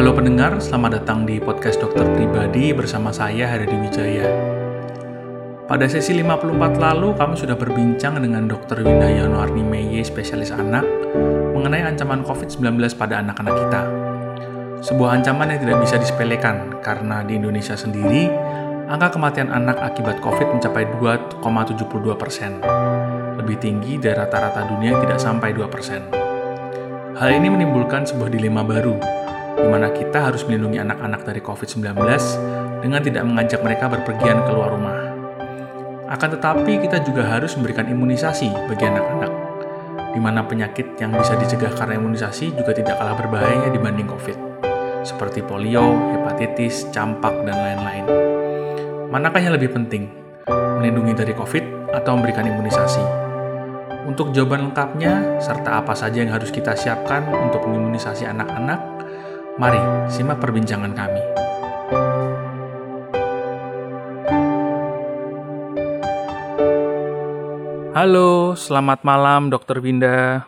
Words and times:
Halo 0.00 0.16
pendengar, 0.16 0.56
selamat 0.56 1.04
datang 1.04 1.28
di 1.28 1.36
podcast 1.36 1.76
dokter 1.76 2.08
pribadi 2.16 2.72
bersama 2.72 3.12
saya 3.12 3.44
Haryadi 3.44 3.76
Wijaya. 3.84 4.24
Pada 5.68 5.84
sesi 5.92 6.16
54 6.16 6.56
lalu, 6.80 7.12
kami 7.20 7.36
sudah 7.36 7.52
berbincang 7.52 8.16
dengan 8.16 8.48
Dr. 8.48 8.80
Winda 8.80 9.12
Yonoarni 9.12 9.60
Meye, 9.60 10.00
spesialis 10.00 10.56
anak, 10.56 10.88
mengenai 11.52 11.84
ancaman 11.84 12.24
COVID-19 12.24 12.80
pada 12.96 13.20
anak-anak 13.20 13.52
kita. 13.60 13.82
Sebuah 14.88 15.20
ancaman 15.20 15.52
yang 15.52 15.68
tidak 15.68 15.84
bisa 15.84 16.00
disepelekan, 16.00 16.80
karena 16.80 17.20
di 17.20 17.36
Indonesia 17.36 17.76
sendiri, 17.76 18.32
angka 18.88 19.20
kematian 19.20 19.52
anak 19.52 19.84
akibat 19.84 20.16
COVID 20.24 20.48
mencapai 20.56 20.88
2,72 20.96 22.16
persen. 22.16 22.56
Lebih 23.36 23.60
tinggi 23.60 24.00
dari 24.00 24.16
rata-rata 24.16 24.64
dunia 24.64 24.96
yang 24.96 25.04
tidak 25.04 25.20
sampai 25.20 25.52
2 25.52 25.68
persen. 25.68 26.08
Hal 27.20 27.36
ini 27.36 27.52
menimbulkan 27.52 28.08
sebuah 28.08 28.32
dilema 28.32 28.64
baru, 28.64 29.19
di 29.60 29.68
mana 29.68 29.92
kita 29.92 30.32
harus 30.32 30.42
melindungi 30.48 30.80
anak-anak 30.80 31.20
dari 31.28 31.40
COVID-19 31.44 31.92
dengan 32.80 33.00
tidak 33.04 33.24
mengajak 33.28 33.60
mereka 33.60 33.92
berpergian 33.92 34.40
keluar 34.48 34.72
rumah. 34.72 34.98
Akan 36.10 36.34
tetapi, 36.34 36.82
kita 36.82 37.06
juga 37.06 37.22
harus 37.22 37.54
memberikan 37.54 37.86
imunisasi 37.86 38.50
bagi 38.66 38.84
anak-anak, 38.88 39.32
di 40.10 40.18
mana 40.18 40.42
penyakit 40.42 40.98
yang 40.98 41.14
bisa 41.14 41.38
dicegah 41.38 41.70
karena 41.70 42.02
imunisasi 42.02 42.50
juga 42.50 42.74
tidak 42.74 42.98
kalah 42.98 43.14
berbahayanya 43.14 43.70
dibanding 43.70 44.10
COVID, 44.10 44.38
seperti 45.06 45.46
polio, 45.46 45.86
hepatitis, 46.18 46.90
campak, 46.90 47.30
dan 47.46 47.54
lain-lain. 47.54 48.04
Manakah 49.06 49.38
yang 49.38 49.54
lebih 49.54 49.70
penting, 49.70 50.10
melindungi 50.50 51.14
dari 51.14 51.30
COVID 51.30 51.94
atau 51.94 52.18
memberikan 52.18 52.42
imunisasi? 52.42 53.04
Untuk 54.10 54.34
jawaban 54.34 54.74
lengkapnya, 54.74 55.38
serta 55.38 55.78
apa 55.78 55.94
saja 55.94 56.26
yang 56.26 56.34
harus 56.34 56.50
kita 56.50 56.74
siapkan 56.74 57.22
untuk 57.30 57.62
mengimunisasi 57.70 58.26
anak-anak, 58.26 58.82
mari 59.58 59.80
simak 60.12 60.38
perbincangan 60.38 60.92
kami. 60.94 61.22
Halo, 67.90 68.54
selamat 68.54 69.02
malam 69.02 69.50
Dokter 69.50 69.82
Winda. 69.82 70.46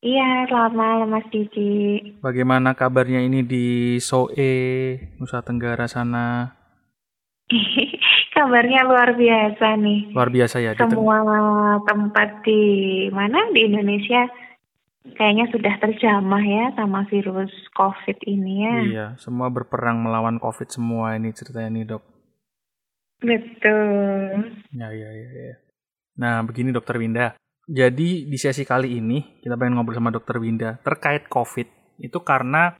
Iya, 0.00 0.48
selamat 0.48 0.72
malam 0.72 1.08
Mas 1.12 1.28
Didi. 1.28 2.00
Bagaimana 2.24 2.72
kabarnya 2.72 3.20
ini 3.20 3.44
di 3.44 4.00
Soe, 4.00 4.96
Nusa 5.20 5.44
Tenggara 5.44 5.84
sana? 5.84 6.56
Kabarnya 8.34 8.88
luar 8.88 9.12
biasa 9.12 9.76
nih. 9.76 10.16
Luar 10.16 10.32
biasa 10.32 10.56
ya. 10.64 10.72
di 10.72 10.80
Semua 10.80 11.20
tempat 11.84 12.40
di 12.48 12.62
mana 13.12 13.52
di 13.52 13.68
Indonesia 13.68 14.24
kayaknya 15.04 15.48
sudah 15.48 15.74
terjamah 15.80 16.44
ya 16.44 16.66
sama 16.76 17.08
virus 17.08 17.52
COVID 17.72 18.18
ini 18.28 18.54
ya. 18.64 18.76
Iya, 18.84 19.06
semua 19.16 19.48
berperang 19.48 20.04
melawan 20.04 20.36
COVID 20.36 20.68
semua 20.68 21.16
ini 21.16 21.32
ceritanya 21.32 21.70
nih 21.72 21.84
dok. 21.96 22.04
Betul. 23.20 24.56
Ya, 24.72 24.88
ya, 24.92 25.10
ya, 25.12 25.30
ya. 25.52 25.56
Nah, 26.20 26.44
begini 26.44 26.72
Dokter 26.72 26.96
Winda. 27.00 27.36
Jadi 27.70 28.26
di 28.26 28.36
sesi 28.40 28.66
kali 28.66 28.98
ini 28.98 29.40
kita 29.40 29.54
pengen 29.54 29.78
ngobrol 29.78 30.00
sama 30.00 30.10
Dokter 30.10 30.42
Winda 30.42 30.80
terkait 30.82 31.30
COVID. 31.30 32.00
Itu 32.00 32.24
karena 32.24 32.74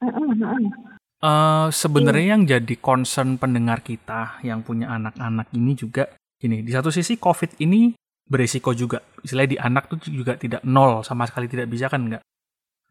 eh 1.21 1.67
sebenarnya 1.69 2.27
yang 2.37 2.43
jadi 2.49 2.75
concern 2.81 3.37
pendengar 3.37 3.85
kita 3.85 4.41
yang 4.41 4.65
punya 4.65 4.91
anak-anak 4.91 5.53
ini 5.55 5.77
juga 5.77 6.11
gini. 6.41 6.65
Di 6.65 6.73
satu 6.73 6.89
sisi 6.91 7.21
COVID 7.21 7.61
ini 7.63 7.95
beresiko 8.31 8.71
juga. 8.73 9.03
Istilahnya 9.27 9.51
di 9.51 9.59
anak 9.59 9.91
tuh 9.91 9.99
juga 10.07 10.39
tidak 10.39 10.63
nol 10.63 11.03
sama 11.03 11.27
sekali 11.27 11.51
tidak 11.51 11.67
bisa 11.67 11.91
kan 11.91 12.07
nggak? 12.07 12.23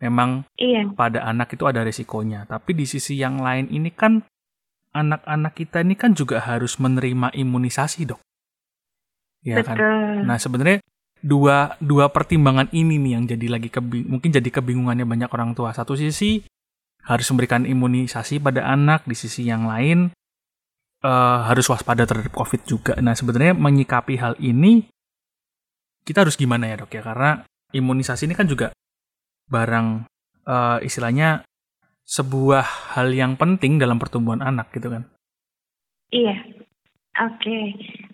Memang 0.04 0.44
Iya, 0.60 0.92
pada 0.92 1.24
anak 1.24 1.56
itu 1.56 1.64
ada 1.64 1.84
resikonya. 1.84 2.44
Tapi 2.44 2.76
di 2.76 2.84
sisi 2.84 3.16
yang 3.16 3.40
lain 3.40 3.72
ini 3.72 3.92
kan 3.96 4.20
anak-anak 4.92 5.56
kita 5.56 5.84
ini 5.86 5.96
kan 5.96 6.12
juga 6.12 6.44
harus 6.44 6.76
menerima 6.78 7.32
imunisasi 7.32 8.12
dok. 8.12 8.20
Ya 9.48 9.64
kan? 9.64 9.80
betul. 9.80 10.28
Nah 10.28 10.38
sebenarnya 10.40 10.80
dua 11.20 11.76
dua 11.84 12.12
pertimbangan 12.12 12.72
ini 12.72 12.96
nih 12.96 13.12
yang 13.20 13.24
jadi 13.28 13.48
lagi 13.52 13.68
kebing 13.68 14.08
mungkin 14.08 14.30
jadi 14.32 14.50
kebingungannya 14.52 15.08
banyak 15.08 15.30
orang 15.32 15.56
tua. 15.56 15.72
Satu 15.72 15.96
sisi 15.96 16.44
harus 17.08 17.26
memberikan 17.32 17.64
imunisasi 17.64 18.44
pada 18.44 18.68
anak, 18.68 19.08
di 19.08 19.16
sisi 19.16 19.48
yang 19.48 19.68
lain 19.68 20.12
eh, 21.04 21.40
harus 21.48 21.68
waspada 21.72 22.04
terhadap 22.04 22.36
COVID 22.36 22.62
juga. 22.68 22.94
Nah 23.00 23.16
sebenarnya 23.16 23.56
menyikapi 23.56 24.20
hal 24.20 24.36
ini 24.40 24.88
kita 26.04 26.28
harus 26.28 26.40
gimana 26.40 26.70
ya 26.70 26.80
dok 26.80 26.92
ya? 26.94 27.02
Karena 27.04 27.42
imunisasi 27.74 28.26
ini 28.26 28.36
kan 28.36 28.50
juga 28.50 28.74
barang 29.50 29.88
eh, 30.48 30.78
istilahnya 30.86 31.44
sebuah 32.10 32.98
hal 32.98 33.14
yang 33.14 33.38
penting 33.38 33.78
dalam 33.78 34.02
pertumbuhan 34.02 34.42
anak 34.42 34.74
gitu 34.74 34.90
kan. 34.90 35.06
Iya. 36.10 36.42
Oke. 37.20 37.60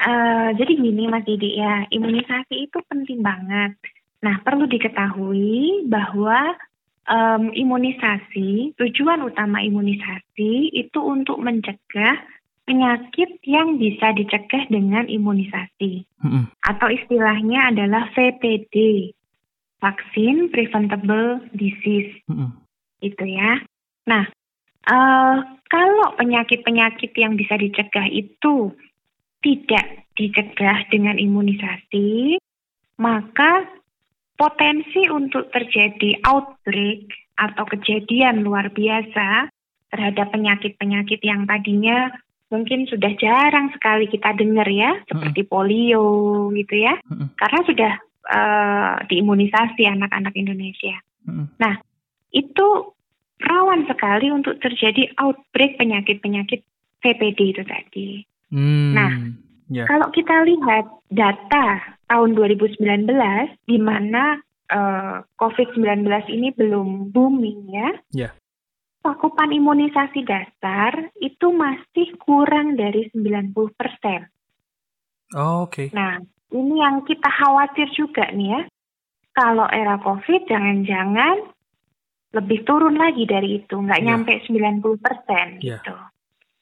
Eh, 0.01 0.49
jadi 0.57 0.71
gini 0.75 1.07
Mas 1.07 1.23
Didi 1.23 1.61
ya, 1.61 1.85
imunisasi 1.87 2.67
itu 2.67 2.77
penting 2.89 3.21
banget. 3.21 3.77
Nah, 4.25 4.41
perlu 4.41 4.65
diketahui 4.65 5.85
bahwa 5.85 6.57
em, 7.05 7.53
imunisasi, 7.53 8.73
tujuan 8.73 9.21
utama 9.21 9.61
imunisasi 9.61 10.73
itu 10.73 10.99
untuk 11.01 11.37
mencegah 11.37 12.17
penyakit 12.65 13.39
yang 13.45 13.77
bisa 13.77 14.11
dicegah 14.17 14.65
dengan 14.67 15.05
imunisasi. 15.05 16.05
Mm-mm. 16.25 16.49
Atau 16.65 16.89
istilahnya 16.89 17.71
adalah 17.71 18.09
VPD, 18.17 19.09
Vaksin 19.79 20.49
Preventable 20.49 21.45
Disease 21.53 22.25
Mm-mm. 22.25 22.51
itu 23.05 23.25
ya. 23.25 23.61
Nah, 24.09 24.25
eh, 24.89 25.37
kalau 25.69 26.07
penyakit-penyakit 26.17 27.13
yang 27.17 27.37
bisa 27.37 27.57
dicegah 27.57 28.09
itu 28.09 28.73
tidak 29.45 30.09
dicegah 30.17 30.89
dengan 30.89 31.21
imunisasi, 31.21 32.41
maka 32.97 33.69
potensi 34.35 35.05
untuk 35.07 35.53
terjadi 35.53 36.17
outbreak 36.25 37.13
atau 37.35 37.63
kejadian 37.67 38.41
luar 38.41 38.71
biasa 38.71 39.51
terhadap 39.91 40.27
penyakit-penyakit 40.33 41.21
yang 41.23 41.47
tadinya 41.47 42.11
mungkin 42.53 42.85
sudah 42.85 43.11
jarang 43.17 43.73
sekali 43.73 44.05
kita 44.09 44.33
dengar 44.37 44.69
ya, 44.69 45.01
seperti 45.09 45.45
polio 45.45 46.49
gitu 46.53 46.75
ya, 46.77 46.97
karena 47.39 47.59
sudah 47.65 47.93
eh, 48.29 48.93
diimunisasi 49.09 49.83
anak-anak 49.85 50.33
Indonesia 50.37 50.95
Mm-mm. 51.25 51.49
itu 52.35 52.67
rawan 53.41 53.83
sekali 53.87 54.31
untuk 54.31 54.57
terjadi 54.63 55.11
outbreak 55.19 55.75
penyakit-penyakit 55.75 56.63
VPD 57.03 57.39
itu 57.53 57.63
tadi. 57.67 58.09
Hmm. 58.49 58.93
Nah, 58.95 59.11
ya. 59.69 59.85
Kalau 59.85 60.09
kita 60.09 60.45
lihat 60.47 60.85
data 61.11 61.97
tahun 62.09 62.37
2019 62.37 62.81
di 63.69 63.77
mana 63.77 64.39
eh, 64.71 65.17
COVID-19 65.37 66.05
ini 66.31 66.49
belum 66.55 67.13
booming 67.13 67.59
ya. 67.69 67.89
Ya. 68.13 68.29
Cakupan 69.05 69.53
imunisasi 69.53 70.25
dasar 70.25 71.13
itu 71.21 71.53
masih 71.53 72.17
kurang 72.17 72.73
dari 72.73 73.05
90%. 73.13 73.53
Oh, 75.37 75.69
Oke. 75.69 75.93
Nah, 75.93 76.17
ini 76.49 76.81
yang 76.81 77.05
kita 77.05 77.29
khawatir 77.29 77.85
juga 77.93 78.33
nih 78.33 78.49
ya. 78.57 78.61
Kalau 79.37 79.69
era 79.69 80.01
COVID 80.01 80.49
jangan-jangan 80.49 81.37
lebih 82.33 82.65
turun 82.65 82.97
lagi 82.97 83.29
dari 83.29 83.61
itu, 83.61 83.77
nggak 83.77 84.01
Iya. 84.01 84.07
nyampe 84.09 84.33
90% 84.49 85.61
Iya. 85.61 85.85
gitu. 85.85 85.95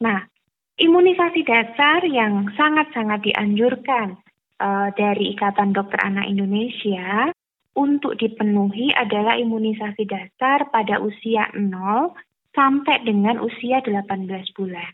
Nah, 0.03 0.27
imunisasi 0.75 1.47
dasar 1.47 2.03
yang 2.03 2.51
sangat-sangat 2.59 3.23
dianjurkan 3.23 4.19
eh, 4.63 4.89
dari 4.95 5.31
Ikatan 5.35 5.71
Dokter 5.71 5.99
Anak 6.03 6.27
Indonesia 6.27 7.31
untuk 7.75 8.15
dipenuhi 8.15 8.91
adalah 8.95 9.35
imunisasi 9.35 10.07
dasar 10.07 10.71
pada 10.71 10.99
usia 11.03 11.47
0 11.55 12.13
sampai 12.53 13.01
dengan 13.03 13.41
usia 13.41 13.81
18 13.81 14.53
bulan. 14.53 14.91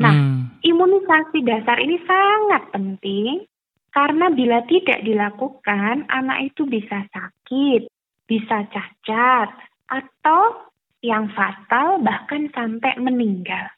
Nah, 0.00 0.14
Hmm. 0.14 0.36
Imunisasi 0.66 1.46
dasar 1.46 1.78
ini 1.78 2.00
sangat 2.02 2.74
penting 2.74 3.46
karena 3.94 4.28
bila 4.34 4.66
tidak 4.66 4.98
dilakukan, 5.06 6.04
anak 6.10 6.52
itu 6.52 6.66
bisa 6.66 7.06
sakit, 7.06 7.86
bisa 8.26 8.66
cacat, 8.68 9.48
atau 9.86 10.68
yang 11.00 11.30
fatal 11.32 12.02
bahkan 12.02 12.50
sampai 12.50 12.98
meninggal. 12.98 13.70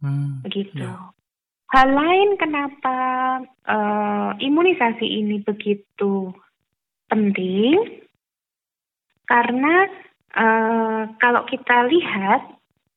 Hmm. 0.00 0.40
Begitu. 0.42 0.88
Ya. 0.88 1.12
Hal 1.74 1.88
lain 1.90 2.38
kenapa 2.38 2.96
eh, 3.44 4.30
imunisasi 4.40 5.04
ini 5.04 5.42
begitu 5.42 6.30
penting 7.10 8.04
karena 9.26 9.90
eh, 10.34 11.02
kalau 11.18 11.42
kita 11.46 11.88
lihat 11.90 12.42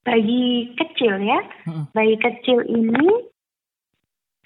bayi 0.01 0.73
kecil 0.75 1.19
ya, 1.19 1.41
Mm-mm. 1.67 1.91
bayi 1.91 2.15
kecil 2.17 2.63
ini 2.65 3.27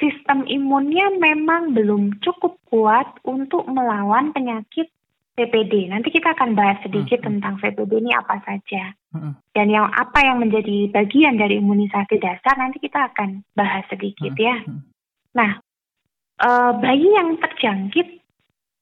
sistem 0.02 0.50
imunnya 0.50 1.14
memang 1.22 1.78
belum 1.78 2.18
cukup 2.26 2.58
kuat 2.74 3.06
untuk 3.22 3.70
melawan 3.70 4.34
penyakit 4.34 4.90
VPD. 5.38 5.88
Nanti 5.94 6.10
kita 6.12 6.36
akan 6.36 6.58
bahas 6.58 6.82
sedikit 6.84 7.24
hmm. 7.24 7.28
tentang 7.30 7.56
VPD 7.62 8.04
ini 8.04 8.12
apa 8.12 8.42
saja. 8.44 8.92
Hmm. 9.16 9.38
Dan 9.56 9.72
yang 9.72 9.88
apa 9.88 10.20
yang 10.26 10.44
menjadi 10.44 10.92
bagian 10.92 11.40
dari 11.40 11.62
imunisasi 11.62 12.20
dasar 12.20 12.60
nanti 12.60 12.84
kita 12.84 13.14
akan 13.14 13.46
bahas 13.56 13.88
sedikit 13.88 14.34
hmm. 14.36 14.44
ya. 14.44 14.58
Nah, 15.38 15.52
e, 16.36 16.50
bayi 16.84 17.08
yang 17.16 17.40
terjangkit 17.40 18.20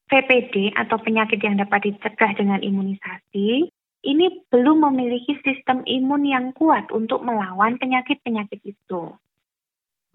VPD 0.10 0.74
atau 0.74 0.98
penyakit 0.98 1.38
yang 1.38 1.62
dapat 1.62 1.94
dicegah 1.94 2.34
dengan 2.34 2.66
imunisasi 2.66 3.70
ini 4.04 4.48
belum 4.48 4.88
memiliki 4.88 5.36
sistem 5.44 5.84
imun 5.84 6.24
yang 6.24 6.56
kuat 6.56 6.88
untuk 6.96 7.20
melawan 7.24 7.76
penyakit-penyakit 7.76 8.64
itu. 8.64 9.04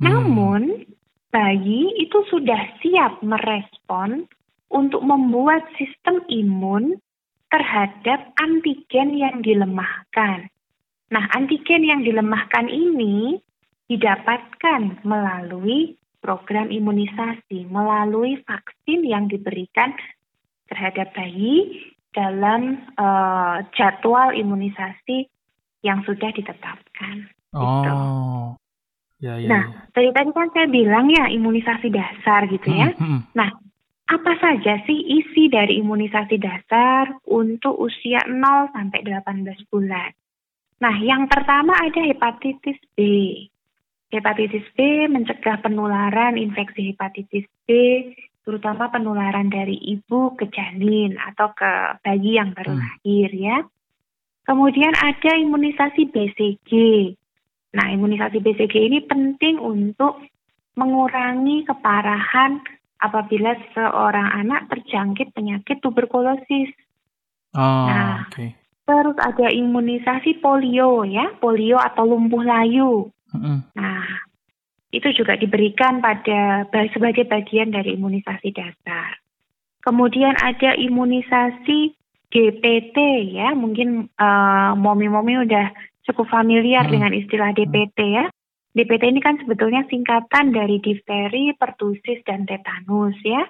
Hmm. 0.01 0.05
Namun, 0.05 0.89
bayi 1.29 1.93
itu 2.01 2.25
sudah 2.33 2.81
siap 2.81 3.21
merespon 3.21 4.25
untuk 4.73 5.05
membuat 5.05 5.69
sistem 5.77 6.25
imun 6.27 6.97
terhadap 7.53 8.35
antigen 8.41 9.15
yang 9.15 9.45
dilemahkan. 9.45 10.51
Nah, 11.13 11.25
antigen 11.37 11.87
yang 11.87 12.03
dilemahkan 12.03 12.67
ini 12.67 13.39
didapatkan 13.87 15.05
melalui 15.05 15.95
program 16.25 16.73
imunisasi, 16.73 17.69
melalui 17.69 18.41
vaksin 18.49 19.05
yang 19.05 19.29
diberikan 19.29 19.93
terhadap 20.67 21.13
bayi 21.13 21.93
dalam 22.15 22.79
uh, 22.95 23.61
jadwal 23.75 24.31
imunisasi 24.33 25.27
yang 25.85 26.01
sudah 26.07 26.31
ditetapkan. 26.33 27.29
Gitu. 27.29 27.61
Oh, 27.61 27.83
gitu. 27.83 27.95
ya, 29.27 29.35
ya. 29.43 29.49
Nah, 29.51 29.65
dari 29.93 30.11
tadi 30.15 30.31
kan 30.33 30.49
saya 30.55 30.67
bilang 30.71 31.11
ya 31.11 31.29
imunisasi 31.29 31.93
dasar 31.93 32.49
gitu 32.49 32.71
ya. 32.71 32.95
Hmm, 32.97 33.19
hmm. 33.19 33.21
Nah, 33.37 33.51
apa 34.05 34.33
saja 34.41 34.81
sih 34.87 35.01
isi 35.21 35.51
dari 35.51 35.83
imunisasi 35.83 36.37
dasar 36.41 37.19
untuk 37.29 37.77
usia 37.77 38.25
0 38.27 38.73
sampai 38.73 39.01
18 39.03 39.71
bulan? 39.73 40.11
Nah, 40.81 40.97
yang 41.01 41.27
pertama 41.31 41.73
ada 41.79 42.01
hepatitis 42.05 42.77
B. 42.93 43.01
Hepatitis 44.13 44.67
B 44.77 45.09
mencegah 45.11 45.59
penularan 45.65 46.39
infeksi 46.39 46.95
hepatitis 46.95 47.49
B, 47.65 47.69
terutama 48.45 48.93
penularan 48.93 49.49
dari 49.49 49.81
ibu 49.81 50.37
ke 50.37 50.53
janin 50.53 51.17
atau 51.17 51.57
ke 51.57 51.99
bayi 52.05 52.37
yang 52.37 52.53
baru 52.53 52.77
hmm. 52.77 52.81
lahir 52.81 53.31
ya. 53.33 53.59
Kemudian 54.45 54.93
ada 54.93 55.33
imunisasi 55.41 56.13
BCG. 56.13 56.71
Nah, 57.75 57.89
imunisasi 57.91 58.45
BCG 58.45 58.75
ini 58.77 59.01
penting 59.09 59.57
untuk 59.57 60.21
mengurangi 60.77 61.65
keparahan 61.65 62.61
apabila 63.01 63.57
seorang 63.73 64.45
anak 64.45 64.69
terjangkit 64.69 65.33
penyakit 65.33 65.81
tuberkulosis. 65.81 66.71
Oh, 67.57 67.87
nah, 67.89 68.29
okay. 68.29 68.53
terus 68.85 69.17
ada 69.17 69.49
imunisasi 69.49 70.43
polio 70.45 71.09
ya, 71.09 71.33
polio 71.41 71.81
atau 71.81 72.05
lumpuh 72.05 72.45
layu. 72.45 73.09
Mm-hmm. 73.33 73.59
Nah, 73.79 74.03
itu 74.97 75.11
juga 75.13 75.35
diberikan 75.35 75.99
pada 75.99 76.65
sebagai 76.95 77.27
bagian 77.27 77.75
dari 77.75 77.99
imunisasi 77.99 78.55
dasar. 78.55 79.19
Kemudian 79.85 80.33
ada 80.41 80.73
imunisasi 80.79 81.93
GPT 82.33 82.99
ya, 83.37 83.53
mungkin 83.53 84.09
uh, 84.17 84.73
momi-momi 84.75 85.45
udah 85.45 85.71
cukup 86.09 86.27
familiar 86.33 86.89
hmm. 86.89 86.93
dengan 86.93 87.13
istilah 87.13 87.53
DPT 87.53 87.99
ya. 88.01 88.27
DPT 88.75 89.03
ini 89.07 89.21
kan 89.23 89.39
sebetulnya 89.39 89.87
singkatan 89.87 90.51
dari 90.51 90.83
difteri, 90.83 91.55
pertusis, 91.55 92.19
dan 92.27 92.43
tetanus 92.43 93.15
ya. 93.23 93.47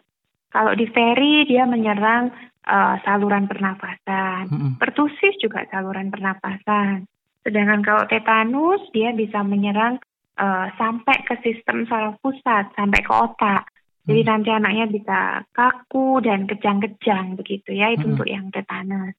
Kalau 0.52 0.76
difteri 0.76 1.48
dia 1.48 1.64
menyerang 1.64 2.28
uh, 2.68 3.00
saluran 3.02 3.48
pernafasan, 3.48 4.52
mm 4.52 4.56
-hmm. 4.60 4.72
pertusis 4.76 5.34
juga 5.40 5.64
saluran 5.72 6.12
pernafasan. 6.12 7.08
Sedangkan 7.40 7.80
kalau 7.80 8.04
tetanus 8.04 8.84
dia 8.92 9.16
bisa 9.16 9.40
menyerang 9.40 9.96
uh, 10.38 10.66
sampai 10.74 11.16
ke 11.26 11.34
sistem 11.42 11.86
saraf 11.86 12.18
pusat, 12.22 12.70
sampai 12.74 13.00
ke 13.02 13.12
otak. 13.12 13.70
Jadi 14.04 14.20
hmm. 14.20 14.28
nanti 14.28 14.48
anaknya 14.52 14.86
bisa 14.90 15.18
kaku 15.56 16.20
dan 16.20 16.44
kejang-kejang 16.44 17.40
begitu 17.40 17.72
ya, 17.72 17.92
itu 17.94 18.04
hmm. 18.04 18.12
untuk 18.16 18.28
yang 18.28 18.46
tetanus. 18.52 19.16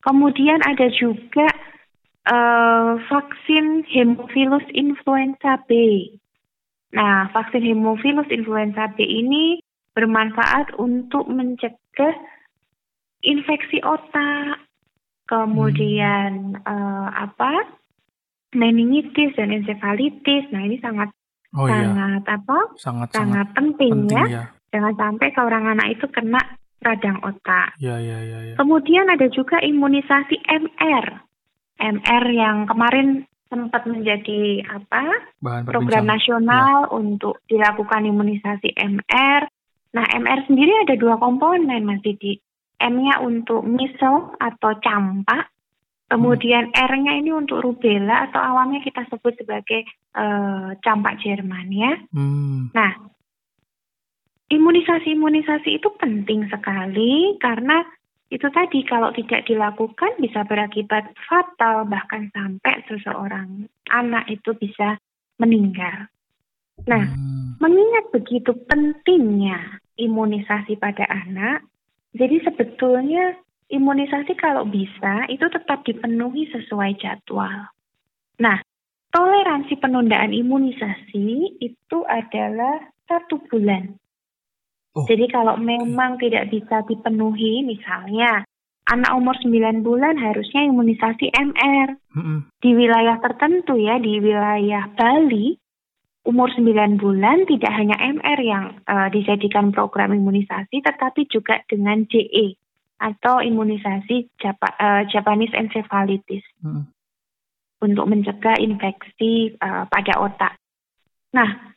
Kemudian 0.00 0.62
ada 0.62 0.86
juga 0.94 1.48
uh, 2.30 2.96
vaksin 3.10 3.84
hemofilus 3.90 4.64
influenza 4.72 5.60
B. 5.66 5.70
Nah, 6.94 7.28
vaksin 7.34 7.66
hemofilus 7.66 8.30
influenza 8.32 8.88
B 8.94 9.02
ini 9.04 9.60
bermanfaat 9.92 10.76
untuk 10.78 11.28
mencegah 11.28 12.16
infeksi 13.20 13.82
otak, 13.82 14.62
kemudian 15.26 16.56
hmm. 16.56 16.64
uh, 16.64 17.08
apa 17.12 17.76
meningitis 18.56 19.36
dan 19.36 19.52
encefalitis. 19.52 20.48
Nah, 20.50 20.64
ini 20.64 20.80
sangat 20.80 21.12
oh, 21.52 21.68
iya. 21.68 21.92
sangat 21.92 22.24
iya. 22.24 22.36
apa? 22.40 22.58
Sangat 22.80 23.08
sangat, 23.12 23.46
penting, 23.52 24.08
penting 24.08 24.16
ya. 24.16 24.24
ya. 24.26 24.44
Jangan 24.72 24.94
sampai 24.96 25.28
seorang 25.36 25.64
anak 25.76 25.88
itu 25.94 26.08
kena 26.08 26.40
radang 26.80 27.20
otak. 27.22 27.76
Ya, 27.76 28.00
ya, 28.00 28.18
ya, 28.24 28.38
ya. 28.52 28.54
Kemudian 28.56 29.06
ada 29.12 29.28
juga 29.28 29.60
imunisasi 29.60 30.36
MR. 30.48 31.06
MR 31.76 32.24
yang 32.32 32.64
kemarin 32.64 33.28
sempat 33.46 33.86
menjadi 33.86 34.66
apa 34.66 35.06
Bahan 35.38 35.70
program 35.70 36.04
nasional 36.08 36.90
ya. 36.90 36.92
untuk 36.92 37.38
dilakukan 37.46 38.02
imunisasi 38.04 38.74
MR. 38.74 39.46
Nah 39.94 40.04
MR 40.12 40.40
sendiri 40.50 40.72
ada 40.82 40.94
dua 40.98 41.16
komponen 41.20 41.86
Mas 41.86 42.02
Didi. 42.02 42.42
M-nya 42.76 43.24
untuk 43.24 43.64
misel 43.64 44.36
atau 44.36 44.72
campak, 44.84 45.48
kemudian 46.06 46.70
hmm. 46.70 46.76
R-nya 46.76 47.12
ini 47.18 47.30
untuk 47.34 47.62
rubella 47.62 48.30
atau 48.30 48.38
awamnya 48.38 48.82
kita 48.82 49.06
sebut 49.10 49.34
sebagai 49.38 49.86
uh, 50.14 50.74
campak 50.80 51.18
Jerman 51.22 51.66
ya. 51.70 51.92
Hmm. 52.14 52.70
Nah 52.70 52.92
imunisasi-imunisasi 54.46 55.82
itu 55.82 55.88
penting 55.98 56.46
sekali 56.46 57.34
karena 57.42 57.82
itu 58.26 58.46
tadi 58.50 58.82
kalau 58.82 59.14
tidak 59.14 59.46
dilakukan 59.46 60.18
bisa 60.18 60.42
berakibat 60.42 61.14
fatal 61.30 61.86
bahkan 61.86 62.26
sampai 62.34 62.82
seseorang 62.90 63.70
anak 63.90 64.26
itu 64.26 64.50
bisa 64.58 64.98
meninggal. 65.38 66.10
Nah, 66.90 67.06
hmm. 67.06 67.62
mengingat 67.62 68.10
begitu 68.12 68.52
pentingnya 68.66 69.80
imunisasi 69.96 70.76
pada 70.76 71.06
anak, 71.08 71.64
jadi 72.12 72.42
sebetulnya 72.44 73.38
imunisasi 73.72 74.32
kalau 74.38 74.66
bisa 74.66 75.26
itu 75.30 75.46
tetap 75.50 75.82
dipenuhi 75.82 76.50
sesuai 76.50 76.98
jadwal. 76.98 77.72
Nah, 78.38 78.58
toleransi 79.10 79.80
penundaan 79.80 80.36
imunisasi 80.36 81.58
itu 81.62 81.98
adalah 82.06 82.92
satu 83.06 83.42
bulan 83.46 83.96
Oh. 84.96 85.04
Jadi 85.04 85.28
kalau 85.28 85.60
memang 85.60 86.16
tidak 86.16 86.48
bisa 86.48 86.80
dipenuhi, 86.88 87.60
misalnya 87.60 88.48
anak 88.88 89.12
umur 89.12 89.36
9 89.36 89.84
bulan 89.84 90.16
harusnya 90.16 90.64
imunisasi 90.64 91.36
MR. 91.36 92.00
Mm-hmm. 92.16 92.38
Di 92.64 92.70
wilayah 92.72 93.20
tertentu 93.20 93.76
ya, 93.76 94.00
di 94.00 94.16
wilayah 94.24 94.88
Bali, 94.96 95.52
umur 96.24 96.48
9 96.48 96.96
bulan 96.96 97.44
tidak 97.44 97.72
hanya 97.76 98.00
MR 98.00 98.40
yang 98.40 98.64
uh, 98.88 99.12
dijadikan 99.12 99.68
program 99.68 100.16
imunisasi, 100.16 100.80
tetapi 100.80 101.28
juga 101.28 101.60
dengan 101.68 102.08
JE 102.08 102.56
atau 102.96 103.44
imunisasi 103.44 104.32
Japa, 104.40 104.72
uh, 104.76 105.02
Japanese 105.08 105.52
encephalitis 105.52 106.44
mm. 106.64 106.84
untuk 107.84 108.06
mencegah 108.08 108.56
infeksi 108.60 109.52
uh, 109.60 109.84
pada 109.88 110.20
otak. 110.20 110.52
Nah, 111.36 111.76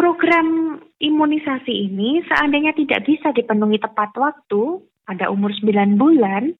Program 0.00 0.80
imunisasi 0.96 1.92
ini 1.92 2.24
seandainya 2.24 2.72
tidak 2.72 3.04
bisa 3.04 3.36
dipenuhi 3.36 3.76
tepat 3.76 4.16
waktu 4.16 4.80
pada 5.04 5.28
umur 5.28 5.52
9 5.52 6.00
bulan, 6.00 6.56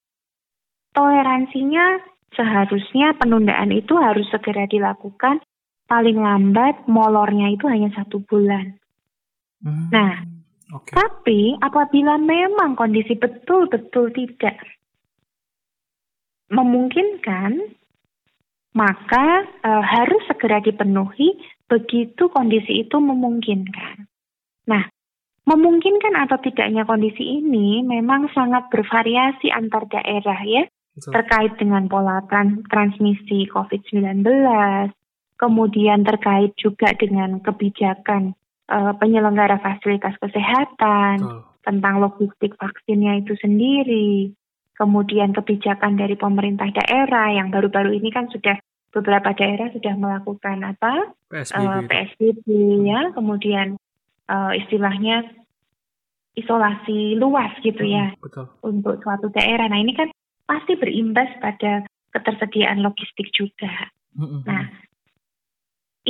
toleransinya 0.92 2.04
seharusnya 2.36 3.16
penundaan 3.16 3.72
itu 3.72 3.96
harus 3.96 4.28
segera 4.28 4.68
dilakukan 4.68 5.40
paling 5.88 6.20
lambat 6.20 6.84
molornya 6.84 7.48
itu 7.56 7.64
hanya 7.64 7.88
satu 7.96 8.20
bulan. 8.28 8.76
Hmm, 9.64 9.88
nah, 9.88 10.20
okay. 10.74 10.94
tapi 10.94 11.40
apabila 11.58 12.18
memang 12.18 12.78
kondisi 12.78 13.18
betul-betul 13.18 14.14
tidak 14.14 14.58
memungkinkan, 16.50 17.62
maka 18.74 19.26
e, 19.62 19.70
harus 19.70 20.22
segera 20.26 20.58
dipenuhi 20.58 21.38
begitu 21.70 22.26
kondisi 22.30 22.82
itu 22.86 22.98
memungkinkan. 22.98 24.06
Nah, 24.66 24.84
memungkinkan 25.46 26.14
atau 26.26 26.38
tidaknya 26.42 26.82
kondisi 26.82 27.42
ini 27.42 27.86
memang 27.86 28.30
sangat 28.34 28.66
bervariasi 28.70 29.54
antar 29.54 29.86
daerah 29.86 30.38
ya, 30.42 30.66
Betul. 30.94 31.10
terkait 31.14 31.52
dengan 31.58 31.86
pola 31.86 32.22
trans 32.26 32.66
transmisi 32.66 33.46
COVID-19, 33.46 34.26
kemudian 35.38 36.02
terkait 36.02 36.52
juga 36.58 36.90
dengan 36.98 37.38
kebijakan 37.38 38.34
uh, 38.70 38.92
penyelenggara 38.96 39.58
fasilitas 39.58 40.14
kesehatan, 40.22 41.20
Betul. 41.20 41.40
tentang 41.66 41.94
logistik 42.00 42.54
vaksinnya 42.56 43.20
itu 43.20 43.34
sendiri, 43.42 44.32
kemudian 44.78 45.36
kebijakan 45.36 46.00
dari 46.00 46.16
pemerintah 46.16 46.70
daerah 46.72 47.34
yang 47.34 47.52
baru-baru 47.52 47.92
ini 47.92 48.08
kan 48.08 48.32
sudah 48.32 48.56
beberapa 48.90 49.36
daerah 49.36 49.70
sudah 49.70 49.94
melakukan 49.94 50.64
apa 50.66 51.14
PSBB, 51.30 51.60
uh, 51.60 51.68
eh, 51.78 51.82
PSBB 51.86 52.46
ya, 52.88 53.00
kemudian 53.14 53.78
uh, 54.26 54.52
istilahnya 54.56 55.30
isolasi 56.38 57.18
luas 57.20 57.52
gitu 57.60 57.82
ya 57.84 58.14
hmm, 58.14 58.22
betul. 58.22 58.46
untuk 58.64 58.96
suatu 59.02 59.28
daerah. 59.34 59.68
Nah 59.68 59.78
ini 59.82 59.92
kan 59.92 60.08
pasti 60.48 60.78
berimbas 60.78 61.28
pada 61.38 61.84
ketersediaan 62.16 62.82
logistik 62.82 63.30
juga. 63.34 63.90
Hmm, 64.16 64.26
hmm, 64.26 64.42
nah 64.48 64.64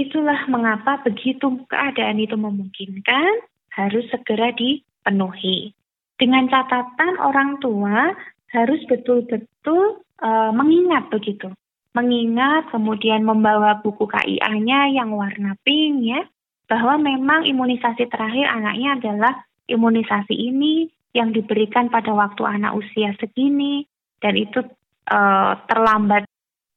itulah 0.06 0.48
mengapa 0.48 1.02
begitu 1.04 1.64
keadaan 1.68 2.20
itu 2.20 2.36
memungkinkan 2.38 3.44
harus 3.74 4.04
segera 4.08 4.52
dipenuhi. 4.56 5.72
Dengan 6.20 6.48
catatan 6.48 7.16
orang 7.20 7.60
tua 7.64 8.12
harus 8.52 8.80
betul-betul 8.88 10.04
uh, 10.20 10.52
mengingat 10.52 11.08
begitu. 11.08 11.48
Mengingat 11.96 12.70
kemudian 12.70 13.26
membawa 13.26 13.82
buku 13.82 14.06
KIA-nya 14.06 14.94
yang 14.94 15.10
warna 15.16 15.58
pink 15.66 16.06
ya, 16.06 16.22
bahwa 16.70 17.02
memang 17.02 17.48
imunisasi 17.48 18.06
terakhir 18.06 18.46
anaknya 18.46 19.00
adalah 19.00 19.34
imunisasi 19.66 20.34
ini 20.34 20.86
yang 21.10 21.34
diberikan 21.34 21.90
pada 21.90 22.14
waktu 22.14 22.46
anak 22.46 22.78
usia 22.78 23.10
segini 23.18 23.82
dan 24.22 24.38
itu 24.38 24.62
uh, 25.10 25.58
terlambat 25.66 26.29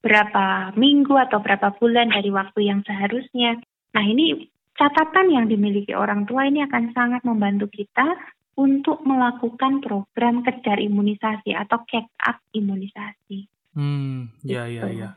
berapa 0.03 0.75
minggu 0.75 1.15
atau 1.15 1.39
berapa 1.39 1.79
bulan 1.79 2.11
dari 2.11 2.27
waktu 2.27 2.67
yang 2.67 2.83
seharusnya. 2.83 3.63
Nah 3.95 4.03
ini 4.03 4.51
catatan 4.75 5.31
yang 5.31 5.45
dimiliki 5.47 5.95
orang 5.95 6.27
tua 6.27 6.43
ini 6.43 6.59
akan 6.67 6.91
sangat 6.91 7.23
membantu 7.23 7.71
kita 7.71 8.19
untuk 8.59 9.01
melakukan 9.07 9.81
program 9.81 10.43
kejar 10.45 10.77
imunisasi 10.77 11.55
atau 11.55 11.81
catch 11.87 12.11
up 12.19 12.37
imunisasi. 12.51 13.47
Hmm, 13.73 14.29
ya 14.45 14.67
ya 14.67 14.85
gitu. 14.91 14.99
ya. 15.07 15.09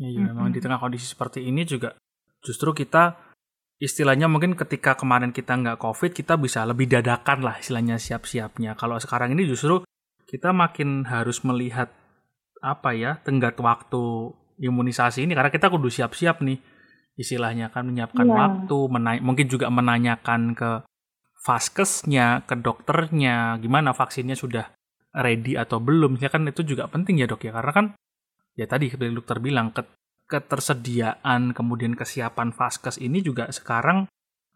Ya, 0.00 0.08
ya 0.08 0.20
memang 0.32 0.48
di 0.48 0.64
tengah 0.64 0.80
kondisi 0.80 1.04
seperti 1.04 1.44
ini 1.44 1.68
juga 1.68 1.92
justru 2.40 2.72
kita 2.72 3.20
istilahnya 3.76 4.32
mungkin 4.32 4.56
ketika 4.56 4.96
kemarin 4.96 5.28
kita 5.28 5.60
nggak 5.60 5.76
covid 5.76 6.16
kita 6.16 6.40
bisa 6.40 6.64
lebih 6.64 6.88
dadakan 6.88 7.44
lah 7.44 7.60
istilahnya 7.60 8.00
siap-siapnya. 8.00 8.80
Kalau 8.80 8.96
sekarang 8.96 9.36
ini 9.36 9.44
justru 9.44 9.84
kita 10.24 10.56
makin 10.56 11.04
harus 11.04 11.44
melihat 11.44 11.92
apa 12.60 12.92
ya 12.92 13.16
tenggat 13.24 13.56
waktu 13.60 14.32
imunisasi 14.60 15.24
ini 15.24 15.32
karena 15.32 15.48
kita 15.48 15.72
kudu 15.72 15.88
siap-siap 15.88 16.44
nih 16.44 16.60
istilahnya 17.16 17.72
kan 17.72 17.88
menyiapkan 17.88 18.28
ya. 18.28 18.36
waktu 18.36 18.78
mungkin 19.24 19.46
juga 19.48 19.68
menanyakan 19.68 20.56
ke 20.56 20.70
vaskesnya, 21.40 22.44
ke 22.44 22.54
dokternya, 22.60 23.56
gimana 23.60 23.96
vaksinnya 23.96 24.36
sudah 24.36 24.68
ready 25.16 25.56
atau 25.56 25.80
belum. 25.80 26.20
Ya 26.20 26.28
kan 26.28 26.44
itu 26.48 26.64
juga 26.64 26.86
penting 26.88 27.20
ya 27.20 27.26
dok 27.26 27.48
ya, 27.48 27.52
karena 27.56 27.72
kan 27.72 27.86
ya 28.56 28.68
tadi 28.68 28.92
seperti 28.92 29.16
dokter 29.16 29.40
bilang 29.40 29.72
ke 29.72 29.82
ketersediaan 30.30 31.50
kemudian 31.56 31.98
kesiapan 31.98 32.54
vaskes 32.54 33.02
ini 33.02 33.18
juga 33.18 33.50
sekarang 33.50 34.06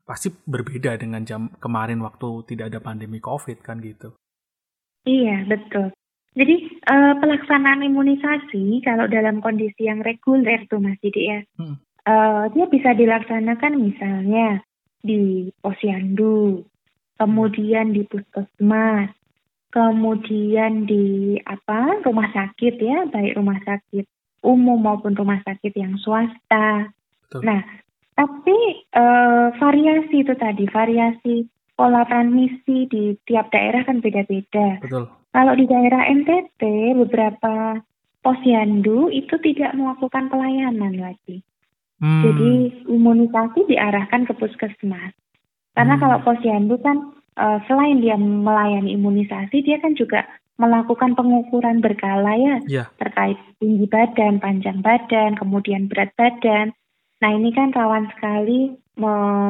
pasti 0.07 0.31
berbeda 0.31 0.95
dengan 0.95 1.27
jam 1.27 1.51
kemarin 1.59 1.99
waktu 1.99 2.47
tidak 2.47 2.71
ada 2.71 2.79
pandemi 2.79 3.19
COVID 3.19 3.59
kan 3.65 3.83
gitu. 3.83 4.15
Iya 5.03 5.43
betul. 5.51 5.91
Jadi 6.35 6.83
uh, 6.91 7.15
pelaksanaan 7.23 7.87
imunisasi 7.87 8.83
kalau 8.83 9.07
dalam 9.07 9.39
kondisi 9.39 9.87
yang 9.87 10.03
reguler 10.03 10.67
tuh 10.67 10.83
Mas 10.83 10.99
Didi 10.99 11.31
ya, 11.31 11.41
hmm. 11.63 11.77
uh, 12.11 12.51
dia 12.51 12.67
bisa 12.67 12.91
dilaksanakan 12.91 13.79
misalnya 13.79 14.59
di 14.99 15.55
posyandu, 15.63 16.67
kemudian 17.23 17.95
di 17.95 18.03
puskesmas, 18.11 19.15
kemudian 19.71 20.91
di 20.91 21.39
apa 21.47 22.03
rumah 22.03 22.27
sakit 22.35 22.75
ya, 22.83 23.07
baik 23.07 23.39
rumah 23.39 23.63
sakit 23.63 24.03
umum 24.43 24.77
maupun 24.83 25.15
rumah 25.15 25.39
sakit 25.47 25.71
yang 25.73 25.97
swasta. 26.03 26.91
Betul. 27.31 27.47
Nah, 27.47 27.63
tapi 28.15 28.59
uh, 28.95 29.55
variasi 29.59 30.27
itu 30.27 30.35
tadi, 30.35 30.67
variasi 30.67 31.47
pola 31.75 32.07
transmisi 32.07 32.87
di 32.87 33.19
tiap 33.27 33.51
daerah 33.51 33.83
kan 33.83 33.99
beda-beda. 33.99 34.83
Kalau 35.35 35.59
di 35.59 35.67
daerah 35.67 36.07
NTT 36.07 36.63
beberapa 36.95 37.83
posyandu 38.23 39.11
itu 39.11 39.35
tidak 39.43 39.75
melakukan 39.75 40.31
pelayanan 40.31 40.95
lagi. 40.95 41.43
Hmm. 41.99 42.23
Jadi 42.23 42.53
imunisasi 42.87 43.67
diarahkan 43.67 44.31
ke 44.31 44.33
puskesmas. 44.39 45.11
Karena 45.75 45.99
hmm. 45.99 46.03
kalau 46.07 46.19
posyandu 46.23 46.79
kan 46.79 47.19
uh, 47.35 47.59
selain 47.67 47.99
dia 47.99 48.15
melayani 48.15 48.95
imunisasi, 48.95 49.67
dia 49.67 49.83
kan 49.83 49.99
juga 49.99 50.23
melakukan 50.55 51.19
pengukuran 51.19 51.83
berkala 51.83 52.39
ya 52.39 52.57
yeah. 52.71 52.87
terkait 53.03 53.35
tinggi 53.59 53.91
badan, 53.91 54.39
panjang 54.39 54.87
badan, 54.87 55.35
kemudian 55.35 55.91
berat 55.91 56.15
badan. 56.15 56.71
Nah 57.19 57.31
ini 57.35 57.51
kan 57.51 57.75
rawan 57.75 58.07
sekali 58.15 58.71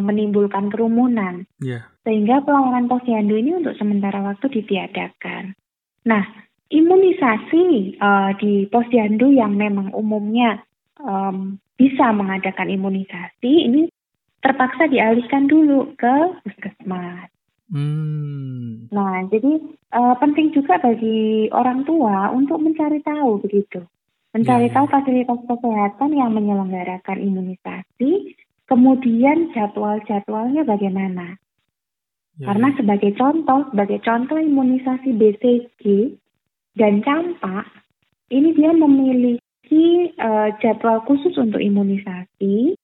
menimbulkan 0.00 0.72
kerumunan. 0.72 1.44
Yeah. 1.60 1.84
Sehingga 2.08 2.40
pelayanan 2.40 2.88
posyandu 2.88 3.36
ini 3.36 3.60
untuk 3.60 3.76
sementara 3.76 4.24
waktu 4.24 4.48
ditiadakan. 4.48 5.52
Nah 6.04 6.44
imunisasi 6.74 7.96
uh, 8.00 8.30
di 8.40 8.66
posyandu 8.66 9.30
yang 9.30 9.54
memang 9.54 9.92
umumnya 9.92 10.64
um, 10.98 11.60
bisa 11.78 12.10
mengadakan 12.14 12.70
imunisasi 12.70 13.70
ini 13.70 13.82
terpaksa 14.42 14.90
dialihkan 14.90 15.48
dulu 15.48 15.94
ke 15.96 16.14
puskesmas. 16.44 17.30
Hmm. 17.72 18.86
Nah, 18.92 19.24
jadi 19.32 19.56
uh, 19.96 20.14
penting 20.20 20.52
juga 20.52 20.76
bagi 20.78 21.48
orang 21.48 21.82
tua 21.88 22.28
untuk 22.30 22.60
mencari 22.60 23.00
tahu 23.00 23.40
begitu, 23.40 23.80
mencari 24.36 24.68
ya, 24.68 24.70
ya. 24.70 24.74
tahu 24.76 24.86
fasilitas 24.92 25.40
kesehatan 25.48 26.10
yang 26.12 26.30
menyelenggarakan 26.36 27.18
imunisasi, 27.24 28.36
kemudian 28.68 29.50
jadwal-jadwalnya 29.56 30.68
bagaimana. 30.68 31.40
Ya, 32.42 32.50
Karena 32.50 32.68
ya. 32.74 32.76
sebagai 32.82 33.12
contoh, 33.14 33.60
sebagai 33.70 33.98
contoh 34.02 34.36
imunisasi 34.38 35.14
BCG 35.14 35.82
dan 36.74 36.98
campak, 37.06 37.70
ini 38.34 38.50
dia 38.58 38.74
memiliki 38.74 40.10
uh, 40.18 40.50
jadwal 40.58 41.06
khusus 41.06 41.38
untuk 41.38 41.62
imunisasi 41.62 42.74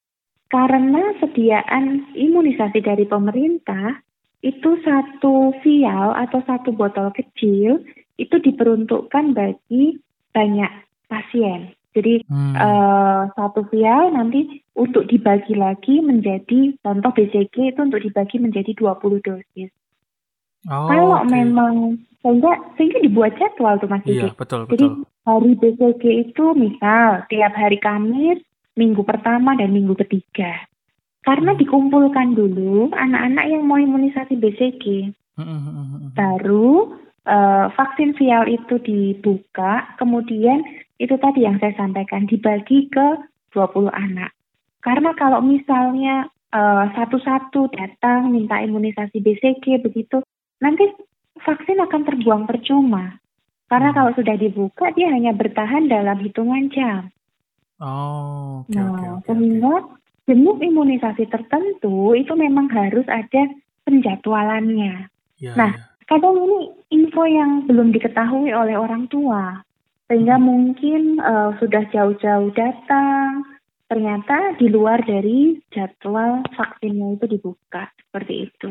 karena 0.50 1.14
sediaan 1.22 2.10
imunisasi 2.14 2.82
dari 2.82 3.06
pemerintah 3.06 4.02
itu 4.42 4.78
satu 4.82 5.54
vial 5.62 6.14
atau 6.16 6.42
satu 6.46 6.74
botol 6.74 7.14
kecil 7.14 7.82
itu 8.18 8.36
diperuntukkan 8.38 9.34
bagi 9.34 9.98
banyak 10.34 10.70
pasien. 11.06 11.74
Jadi 11.90 12.22
hmm. 12.26 12.54
uh, 12.54 13.22
satu 13.34 13.66
vial 13.70 14.14
nanti 14.14 14.62
untuk 14.80 15.04
dibagi 15.04 15.52
lagi 15.52 16.00
menjadi 16.00 16.72
contoh 16.80 17.12
BCG 17.12 17.76
itu 17.76 17.80
untuk 17.84 18.00
dibagi 18.00 18.40
menjadi 18.40 18.72
20 18.72 19.20
dosis. 19.20 19.70
Oh, 20.68 20.88
Kalau 20.88 21.20
okay. 21.20 21.28
memang 21.28 22.00
sehingga 22.20 22.52
sehingga 22.76 22.98
dibuat 23.00 23.32
jadwal 23.36 23.80
tuh 23.80 23.88
Mas 23.88 24.04
Iya, 24.04 24.32
betul, 24.36 24.68
Jadi 24.68 24.86
hari 25.24 25.52
BCG 25.56 26.04
itu 26.32 26.44
misal 26.56 27.24
tiap 27.28 27.52
hari 27.56 27.80
Kamis 27.80 28.40
minggu 28.76 29.04
pertama 29.04 29.56
dan 29.56 29.72
minggu 29.72 29.96
ketiga. 30.00 30.64
Karena 31.20 31.52
hmm. 31.52 31.60
dikumpulkan 31.60 32.32
dulu 32.32 32.92
anak-anak 32.96 33.44
yang 33.48 33.68
mau 33.68 33.76
imunisasi 33.76 34.40
BCG. 34.40 35.12
Hmm, 35.36 36.12
Baru 36.12 36.96
uh, 37.24 37.66
vaksin 37.72 38.16
vial 38.16 38.48
itu 38.48 38.76
dibuka, 38.80 39.96
kemudian 39.96 40.64
itu 41.00 41.16
tadi 41.16 41.48
yang 41.48 41.56
saya 41.60 41.72
sampaikan 41.76 42.28
dibagi 42.28 42.88
ke 42.92 43.08
20 43.56 43.88
anak. 43.92 44.36
Karena 44.80 45.12
kalau 45.12 45.44
misalnya 45.44 46.28
uh, 46.52 46.84
satu-satu 46.96 47.68
datang 47.72 48.32
minta 48.32 48.58
imunisasi 48.60 49.20
BCG 49.20 49.84
begitu, 49.84 50.24
nanti 50.60 50.88
vaksin 51.40 51.80
akan 51.80 52.02
terbuang 52.04 52.44
percuma. 52.48 53.20
Karena 53.70 53.94
hmm. 53.94 53.96
kalau 53.96 54.12
sudah 54.18 54.36
dibuka 54.40 54.90
dia 54.96 55.12
hanya 55.14 55.30
bertahan 55.30 55.86
dalam 55.86 56.18
hitungan 56.20 56.68
jam. 56.74 57.12
Oh, 57.80 58.66
okay, 58.68 58.76
nah, 58.76 58.92
okay, 58.92 59.08
okay, 59.08 59.24
sehingga 59.24 59.74
okay. 59.80 60.28
jenis 60.28 60.58
imunisasi 60.68 61.24
tertentu 61.32 62.12
itu 62.12 62.32
memang 62.36 62.68
harus 62.68 63.08
ada 63.08 63.48
penjadwalannya. 63.88 65.08
Ya, 65.40 65.52
nah, 65.56 65.72
ya. 65.72 66.04
kadang 66.04 66.36
ini 66.44 66.58
info 66.92 67.24
yang 67.24 67.64
belum 67.64 67.96
diketahui 67.96 68.52
oleh 68.52 68.76
orang 68.76 69.08
tua, 69.08 69.64
sehingga 70.12 70.36
hmm. 70.36 70.44
mungkin 70.44 71.02
uh, 71.24 71.56
sudah 71.56 71.88
jauh-jauh 71.88 72.52
datang, 72.52 73.48
ternyata 73.90 74.54
di 74.54 74.70
luar 74.70 75.02
dari 75.02 75.58
jadwal 75.74 76.46
vaksinnya 76.54 77.18
itu 77.18 77.26
dibuka 77.26 77.90
seperti 77.98 78.46
itu. 78.46 78.70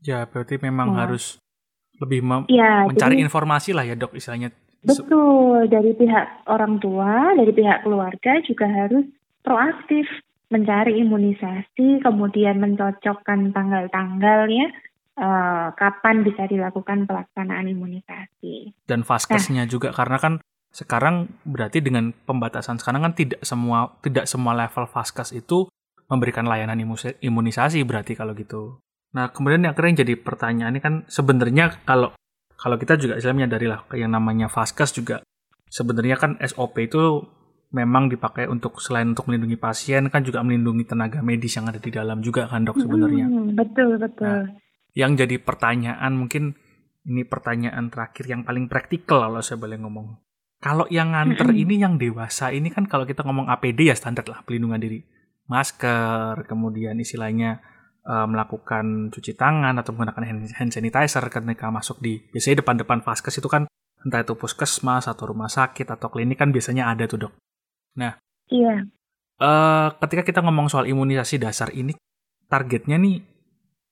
Ya, 0.00 0.24
berarti 0.24 0.56
memang 0.56 0.96
nah. 0.96 1.04
harus 1.04 1.36
lebih 2.00 2.24
ya, 2.48 2.88
mencari 2.88 3.20
jadi, 3.20 3.24
informasi 3.28 3.70
lah 3.76 3.84
ya 3.84 3.94
dok, 3.94 4.16
istilahnya 4.16 4.50
Betul, 4.84 5.64
dari 5.72 5.96
pihak 5.96 6.44
orang 6.44 6.76
tua, 6.76 7.32
dari 7.32 7.52
pihak 7.56 7.88
keluarga 7.88 8.36
juga 8.44 8.68
harus 8.68 9.08
proaktif 9.40 10.04
mencari 10.52 11.00
imunisasi, 11.00 12.04
kemudian 12.04 12.60
mencocokkan 12.60 13.56
tanggal-tanggalnya 13.56 14.76
uh, 15.16 15.72
kapan 15.72 16.20
bisa 16.20 16.44
dilakukan 16.44 17.08
pelaksanaan 17.08 17.72
imunisasi. 17.72 18.76
Dan 18.84 19.08
vaskesnya 19.08 19.64
nah, 19.64 19.70
juga 19.70 19.88
karena 19.96 20.20
kan 20.20 20.34
sekarang 20.74 21.30
berarti 21.46 21.78
dengan 21.78 22.10
pembatasan 22.26 22.82
sekarang 22.82 23.06
kan 23.06 23.14
tidak 23.14 23.38
semua 23.46 23.94
tidak 24.02 24.26
semua 24.26 24.58
level 24.58 24.90
vaskes 24.90 25.30
itu 25.30 25.70
memberikan 26.10 26.50
layanan 26.50 26.82
imunisasi 27.22 27.86
berarti 27.86 28.18
kalau 28.18 28.34
gitu. 28.34 28.82
Nah 29.14 29.30
kemudian 29.30 29.62
yang 29.62 29.72
akhirnya 29.72 30.02
jadi 30.02 30.18
pertanyaan 30.18 30.74
ini 30.74 30.82
kan 30.82 30.94
sebenarnya 31.06 31.78
kalau 31.86 32.10
kalau 32.58 32.74
kita 32.74 32.98
juga 32.98 33.14
istilahnya 33.14 33.46
menyadari 33.46 33.66
lah 33.70 33.86
yang 33.94 34.10
namanya 34.10 34.50
vaskes 34.50 34.90
juga 34.98 35.22
sebenarnya 35.70 36.18
kan 36.18 36.42
SOP 36.42 36.90
itu 36.90 37.22
memang 37.74 38.10
dipakai 38.10 38.50
untuk 38.50 38.82
selain 38.82 39.14
untuk 39.14 39.30
melindungi 39.30 39.58
pasien 39.58 40.10
kan 40.10 40.26
juga 40.26 40.42
melindungi 40.42 40.86
tenaga 40.86 41.22
medis 41.22 41.54
yang 41.54 41.70
ada 41.70 41.78
di 41.78 41.90
dalam 41.94 42.18
juga 42.18 42.50
kan 42.50 42.66
dok 42.66 42.82
sebenarnya. 42.82 43.26
Hmm, 43.26 43.54
betul 43.54 43.98
betul. 43.98 44.26
Nah, 44.26 44.46
yang 44.94 45.18
jadi 45.18 45.38
pertanyaan 45.42 46.14
mungkin 46.14 46.54
ini 47.04 47.22
pertanyaan 47.26 47.90
terakhir 47.90 48.24
yang 48.30 48.42
paling 48.46 48.70
praktikal 48.70 49.26
kalau 49.26 49.42
saya 49.42 49.58
boleh 49.58 49.78
ngomong. 49.82 50.23
Kalau 50.64 50.88
yang 50.88 51.12
nganter 51.12 51.52
ini 51.52 51.76
yang 51.76 52.00
dewasa 52.00 52.48
ini 52.48 52.72
kan 52.72 52.88
kalau 52.88 53.04
kita 53.04 53.20
ngomong 53.20 53.52
APD 53.52 53.92
ya 53.92 53.92
standar 53.92 54.24
lah 54.24 54.40
pelindungan 54.48 54.80
diri. 54.80 55.04
Masker, 55.44 56.48
kemudian 56.48 56.96
istilahnya 56.96 57.60
uh, 58.08 58.24
melakukan 58.24 59.12
cuci 59.12 59.36
tangan 59.36 59.76
atau 59.76 59.92
menggunakan 59.92 60.24
hand, 60.56 60.72
sanitizer 60.72 61.20
ketika 61.28 61.68
masuk 61.68 62.00
di 62.00 62.16
biasanya 62.32 62.64
depan-depan 62.64 63.04
vaskes 63.04 63.44
itu 63.44 63.48
kan 63.52 63.68
entah 64.08 64.24
itu 64.24 64.32
puskesmas 64.40 65.04
atau 65.04 65.36
rumah 65.36 65.52
sakit 65.52 65.84
atau 65.84 66.08
klinik 66.08 66.40
kan 66.40 66.48
biasanya 66.48 66.88
ada 66.88 67.04
tuh 67.04 67.28
dok. 67.28 67.32
Nah, 68.00 68.16
iya. 68.48 68.88
Uh, 69.36 69.92
ketika 70.00 70.24
kita 70.24 70.40
ngomong 70.40 70.72
soal 70.72 70.88
imunisasi 70.88 71.44
dasar 71.44 71.68
ini 71.76 71.92
targetnya 72.48 72.96
nih 72.96 73.20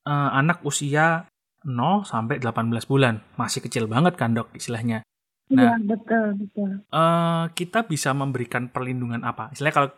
uh, 0.08 0.30
anak 0.40 0.64
usia 0.64 1.28
0 1.68 2.08
sampai 2.08 2.40
18 2.40 2.88
bulan. 2.88 3.20
Masih 3.36 3.60
kecil 3.60 3.84
banget 3.84 4.16
kan 4.16 4.32
dok 4.32 4.48
istilahnya. 4.56 5.04
Nah, 5.52 5.62
iya, 5.62 5.74
betul, 5.78 6.26
betul. 6.40 6.70
Uh, 6.88 7.44
kita 7.52 7.84
bisa 7.84 8.16
memberikan 8.16 8.72
perlindungan 8.72 9.20
apa? 9.22 9.52
Istilahnya 9.52 9.76
kalau 9.76 9.90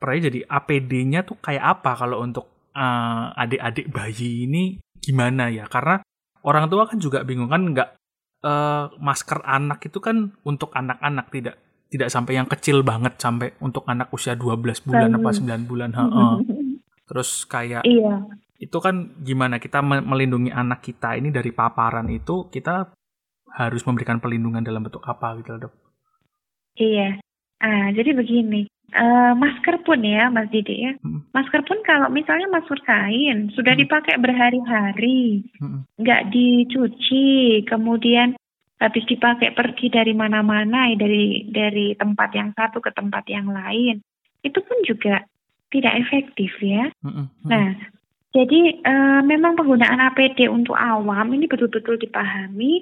pernah 0.00 0.22
jadi 0.30 0.40
APD-nya 0.46 1.20
tuh 1.26 1.36
kayak 1.42 1.64
apa 1.78 1.98
kalau 1.98 2.22
untuk 2.22 2.70
uh, 2.72 3.34
adik-adik 3.34 3.90
bayi 3.90 4.46
ini 4.46 4.78
gimana 5.02 5.50
ya? 5.50 5.66
Karena 5.66 5.98
orang 6.46 6.70
tua 6.70 6.86
kan 6.86 7.02
juga 7.02 7.26
bingung 7.26 7.50
kan 7.50 7.66
nggak 7.66 7.90
uh, 8.46 8.94
masker 9.02 9.42
anak 9.42 9.82
itu 9.84 9.98
kan 9.98 10.30
untuk 10.46 10.70
anak-anak 10.72 11.26
tidak 11.34 11.56
tidak 11.90 12.08
sampai 12.08 12.38
yang 12.38 12.46
kecil 12.46 12.86
banget 12.86 13.18
sampai 13.18 13.50
untuk 13.58 13.82
anak 13.90 14.14
usia 14.14 14.38
12 14.38 14.86
bulan 14.86 15.10
apa 15.10 15.28
9 15.34 15.66
bulan. 15.66 15.90
-uh. 15.98 16.38
Terus 17.10 17.42
kayak 17.50 17.82
iya 17.82 18.22
itu 18.60 18.76
kan 18.76 19.16
gimana 19.24 19.56
kita 19.56 19.80
melindungi 19.80 20.52
anak 20.52 20.84
kita 20.84 21.16
ini 21.16 21.32
dari 21.32 21.48
paparan 21.48 22.12
itu 22.12 22.52
kita 22.52 22.92
harus 23.54 23.82
memberikan 23.86 24.22
perlindungan 24.22 24.62
dalam 24.62 24.84
bentuk 24.84 25.02
apa 25.06 25.38
gitu 25.42 25.58
dok? 25.58 25.74
Iya, 26.78 27.18
ah, 27.60 27.88
jadi 27.92 28.14
begini, 28.14 28.70
uh, 28.94 29.32
masker 29.34 29.82
pun 29.82 30.00
ya 30.02 30.30
Mas 30.30 30.50
Didi 30.50 30.86
ya, 30.86 30.92
hmm. 31.02 31.34
masker 31.34 31.62
pun 31.66 31.78
kalau 31.82 32.08
misalnya 32.08 32.46
masker 32.50 32.78
kain 32.86 33.50
sudah 33.54 33.74
hmm. 33.74 33.82
dipakai 33.86 34.16
berhari-hari, 34.18 35.44
hmm. 35.58 35.86
nggak 35.98 36.30
dicuci, 36.30 37.62
kemudian 37.66 38.38
habis 38.80 39.04
dipakai 39.04 39.52
pergi 39.52 39.92
dari 39.92 40.16
mana-mana 40.16 40.88
dari 40.96 41.44
dari 41.52 41.92
tempat 41.98 42.30
yang 42.32 42.50
satu 42.56 42.80
ke 42.80 42.90
tempat 42.96 43.28
yang 43.28 43.50
lain, 43.50 44.00
itu 44.40 44.58
pun 44.62 44.78
juga 44.88 45.20
tidak 45.68 45.94
efektif 46.06 46.50
ya. 46.62 46.88
Hmm. 47.04 47.28
Nah 47.44 47.76
jadi 48.30 48.78
uh, 48.86 49.20
memang 49.26 49.58
penggunaan 49.58 49.98
APD 50.14 50.46
untuk 50.46 50.78
awam 50.78 51.34
ini 51.34 51.50
betul-betul 51.50 51.98
dipahami 51.98 52.78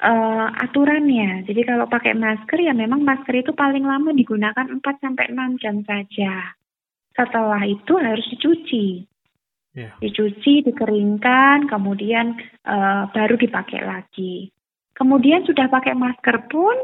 uh, 0.00 0.48
aturannya. 0.64 1.44
Jadi 1.44 1.60
kalau 1.64 1.86
pakai 1.86 2.16
masker 2.16 2.58
ya 2.60 2.72
memang 2.72 3.04
masker 3.04 3.44
itu 3.44 3.52
paling 3.52 3.84
lama 3.84 4.10
digunakan 4.16 4.66
4 4.66 4.80
sampai 4.80 5.24
6 5.32 5.62
jam 5.62 5.76
saja. 5.84 6.56
Setelah 7.12 7.62
itu 7.68 7.92
harus 8.00 8.26
dicuci. 8.32 9.04
Yeah. 9.70 9.94
Dicuci, 10.02 10.66
dikeringkan, 10.66 11.70
kemudian 11.70 12.34
uh, 12.66 13.06
baru 13.14 13.38
dipakai 13.38 13.86
lagi. 13.86 14.50
Kemudian 14.96 15.46
sudah 15.46 15.70
pakai 15.70 15.94
masker 15.94 16.50
pun 16.50 16.74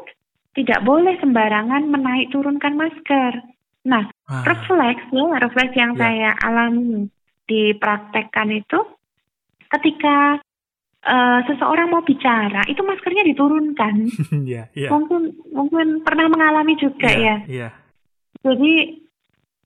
tidak 0.55 0.81
boleh 0.87 1.19
sembarangan 1.19 1.83
menaik 1.91 2.31
turunkan 2.31 2.79
masker. 2.79 3.43
Nah, 3.91 4.07
ah. 4.31 4.43
refleks 4.47 5.05
ya, 5.11 5.27
refleks 5.43 5.75
yang 5.75 5.93
yeah. 5.99 6.01
saya 6.01 6.31
alami 6.47 7.11
dipraktekkan 7.47 8.51
itu 8.55 8.79
ketika 9.71 10.43
uh, 11.07 11.41
seseorang 11.47 11.89
mau 11.95 12.03
bicara 12.03 12.67
itu 12.67 12.83
maskernya 12.83 13.25
diturunkan. 13.31 13.95
yeah, 14.51 14.67
yeah. 14.75 14.91
Mungkin 14.91 15.33
mungkin 15.55 16.03
pernah 16.03 16.27
mengalami 16.27 16.75
juga 16.77 17.09
yeah, 17.09 17.39
ya. 17.47 17.71
Yeah. 17.71 17.73
Jadi 18.43 19.03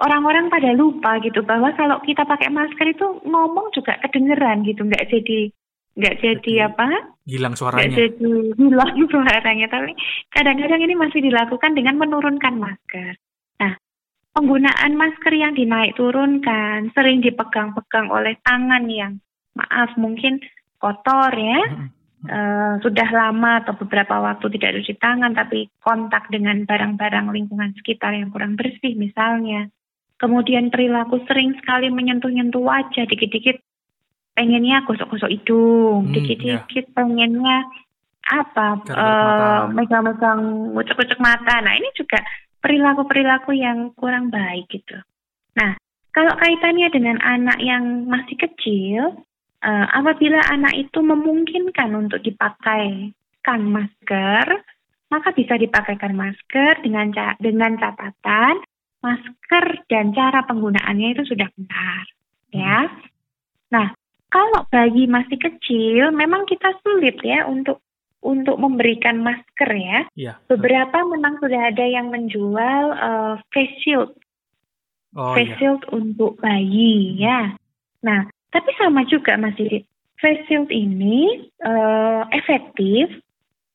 orang-orang 0.00 0.52
pada 0.52 0.70
lupa 0.76 1.18
gitu 1.24 1.40
bahwa 1.42 1.72
kalau 1.74 1.98
kita 2.04 2.28
pakai 2.28 2.52
masker 2.52 2.92
itu 2.92 3.06
ngomong 3.24 3.72
juga 3.72 3.96
kedengeran 4.04 4.62
gitu, 4.64 4.84
nggak 4.84 5.08
jadi 5.08 5.50
nggak 5.98 6.14
jadi, 6.22 6.36
jadi 6.38 6.52
apa? 6.70 6.88
Hilang 7.26 7.56
suaranya. 7.58 7.88
Nggak 7.88 7.96
jadi 7.96 8.32
hilang 8.56 8.94
suaranya, 9.12 9.66
tapi 9.68 9.92
kadang-kadang 10.30 10.80
ini 10.84 10.94
masih 10.94 11.20
dilakukan 11.24 11.72
dengan 11.74 11.96
menurunkan 11.98 12.54
masker 12.60 13.16
penggunaan 14.34 14.94
masker 14.94 15.34
yang 15.34 15.52
dinaik 15.58 15.98
turunkan 15.98 16.94
sering 16.94 17.18
dipegang-pegang 17.20 18.08
oleh 18.08 18.38
tangan 18.46 18.86
yang 18.86 19.18
maaf 19.58 19.90
mungkin 19.98 20.38
kotor 20.80 21.30
ya. 21.36 21.62
Uh, 22.20 22.76
sudah 22.84 23.08
lama 23.08 23.64
atau 23.64 23.72
beberapa 23.80 24.20
waktu 24.20 24.52
tidak 24.52 24.76
cuci 24.76 25.00
tangan 25.00 25.32
tapi 25.32 25.72
kontak 25.80 26.28
dengan 26.28 26.68
barang-barang 26.68 27.32
lingkungan 27.32 27.72
sekitar 27.80 28.12
yang 28.12 28.28
kurang 28.28 28.60
bersih 28.60 28.92
misalnya. 28.92 29.72
Kemudian 30.20 30.68
perilaku 30.68 31.24
sering 31.24 31.56
sekali 31.56 31.88
menyentuh-nyentuh 31.88 32.60
wajah 32.60 33.08
dikit-dikit. 33.08 33.64
Pengennya 34.36 34.84
gosok-gosok 34.84 35.32
hidung 35.32 36.08
hmm, 36.08 36.12
dikit-dikit 36.12 36.84
ya. 36.88 36.92
pengennya 36.92 37.64
apa 38.30 38.68
uh, 38.92 39.62
megang-megang 39.72 40.76
ucek-ucek 40.76 41.16
mata. 41.24 41.64
Nah 41.64 41.72
ini 41.72 41.88
juga 41.96 42.20
perilaku-perilaku 42.60 43.56
yang 43.56 43.96
kurang 43.96 44.28
baik 44.28 44.68
gitu. 44.68 45.00
Nah, 45.56 45.74
kalau 46.12 46.36
kaitannya 46.36 46.88
dengan 46.92 47.16
anak 47.24 47.58
yang 47.58 48.06
masih 48.06 48.36
kecil, 48.36 49.24
uh, 49.64 49.86
apabila 49.94 50.40
anak 50.50 50.74
itu 50.76 50.98
memungkinkan 51.00 51.92
untuk 51.96 52.20
dipakaikan 52.24 53.60
masker, 53.64 54.46
maka 55.10 55.28
bisa 55.34 55.56
dipakaikan 55.56 56.14
masker 56.14 56.84
dengan 56.84 57.10
dengan 57.40 57.76
catatan 57.76 58.62
masker 59.00 59.88
dan 59.88 60.12
cara 60.12 60.44
penggunaannya 60.44 61.16
itu 61.16 61.24
sudah 61.24 61.48
benar, 61.56 62.04
ya. 62.52 62.78
Nah, 63.72 63.96
kalau 64.28 64.68
bayi 64.68 65.08
masih 65.08 65.40
kecil, 65.40 66.12
memang 66.12 66.44
kita 66.44 66.76
sulit 66.84 67.16
ya 67.24 67.48
untuk 67.48 67.80
untuk 68.20 68.60
memberikan 68.60 69.24
masker 69.24 69.70
ya. 69.72 69.98
ya 70.12 70.32
Beberapa 70.44 71.00
memang 71.08 71.40
sudah 71.40 71.72
ada 71.72 71.84
yang 71.88 72.12
menjual 72.12 72.84
uh, 72.92 73.34
face 73.50 73.74
shield. 73.80 74.12
Oh, 75.16 75.34
face 75.34 75.50
iya. 75.50 75.58
shield 75.58 75.82
untuk 75.90 76.36
bayi 76.38 77.16
ya. 77.18 77.56
Nah, 78.04 78.28
tapi 78.50 78.70
sama 78.78 79.06
juga 79.06 79.38
masih 79.38 79.86
face 80.20 80.44
shield 80.46 80.68
ini 80.68 81.48
uh, 81.64 82.28
efektif 82.34 83.08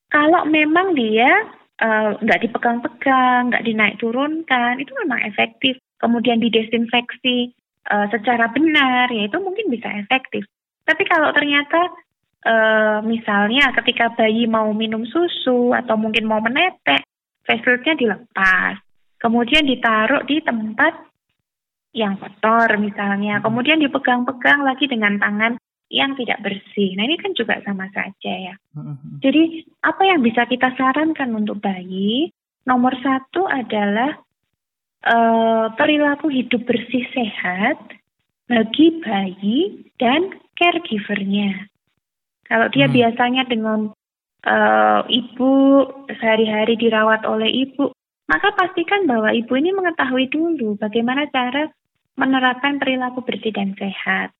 kalau 0.06 0.46
memang 0.46 0.94
dia 0.94 1.28
eh, 1.76 2.10
nggak 2.22 2.40
uh, 2.40 2.42
dipegang-pegang, 2.46 3.52
nggak 3.52 3.66
dinaik 3.66 3.98
turunkan, 4.00 4.80
itu 4.80 4.94
memang 5.02 5.20
efektif. 5.28 5.76
Kemudian 5.98 6.40
didesinfeksi 6.40 7.52
uh, 7.90 8.06
secara 8.08 8.48
benar, 8.54 9.10
ya 9.10 9.26
itu 9.28 9.36
mungkin 9.42 9.66
bisa 9.68 9.90
efektif. 9.98 10.46
Tapi 10.86 11.02
kalau 11.10 11.34
ternyata 11.34 11.90
uh, 12.46 12.98
misalnya 13.02 13.74
ketika 13.82 14.14
bayi 14.14 14.46
mau 14.46 14.70
minum 14.72 15.02
susu 15.04 15.74
atau 15.74 15.98
mungkin 15.98 16.30
mau 16.30 16.38
menetek, 16.38 17.02
face 17.44 17.96
dilepas. 17.98 18.78
Kemudian 19.18 19.66
ditaruh 19.66 20.22
di 20.28 20.38
tempat 20.44 20.92
yang 21.96 22.20
kotor 22.20 22.76
misalnya. 22.76 23.40
Hmm. 23.40 23.44
Kemudian 23.48 23.80
dipegang-pegang 23.80 24.60
lagi 24.60 24.84
dengan 24.84 25.16
tangan 25.16 25.56
yang 25.88 26.12
tidak 26.20 26.44
bersih. 26.44 26.92
Nah 26.98 27.08
ini 27.08 27.16
kan 27.16 27.32
juga 27.32 27.56
sama 27.64 27.88
saja 27.96 28.52
ya. 28.52 28.54
Hmm. 28.76 29.16
Jadi 29.24 29.64
apa 29.80 30.02
yang 30.04 30.20
bisa 30.20 30.44
kita 30.44 30.76
sarankan 30.76 31.32
untuk 31.32 31.64
bayi? 31.64 32.28
Nomor 32.68 32.92
satu 33.00 33.48
adalah 33.48 34.20
uh, 35.08 35.72
perilaku 35.72 36.28
hidup 36.28 36.68
bersih 36.68 37.08
sehat 37.16 37.80
bagi 38.44 39.00
bayi 39.00 39.88
dan 39.96 40.36
caregivernya. 40.58 41.70
Kalau 42.44 42.68
dia 42.70 42.86
hmm. 42.90 42.94
biasanya 42.94 43.42
dengan 43.48 43.90
uh, 44.44 45.00
ibu 45.08 45.86
sehari-hari 46.10 46.76
dirawat 46.76 47.22
oleh 47.24 47.50
ibu, 47.66 47.94
maka 48.26 48.50
pastikan 48.58 49.06
bahwa 49.06 49.30
ibu 49.30 49.54
ini 49.54 49.70
mengetahui 49.70 50.26
dulu 50.34 50.74
bagaimana 50.82 51.30
cara 51.30 51.70
menerapkan 52.16 52.80
perilaku 52.80 53.22
bersih 53.22 53.52
dan 53.52 53.76
sehat. 53.76 54.32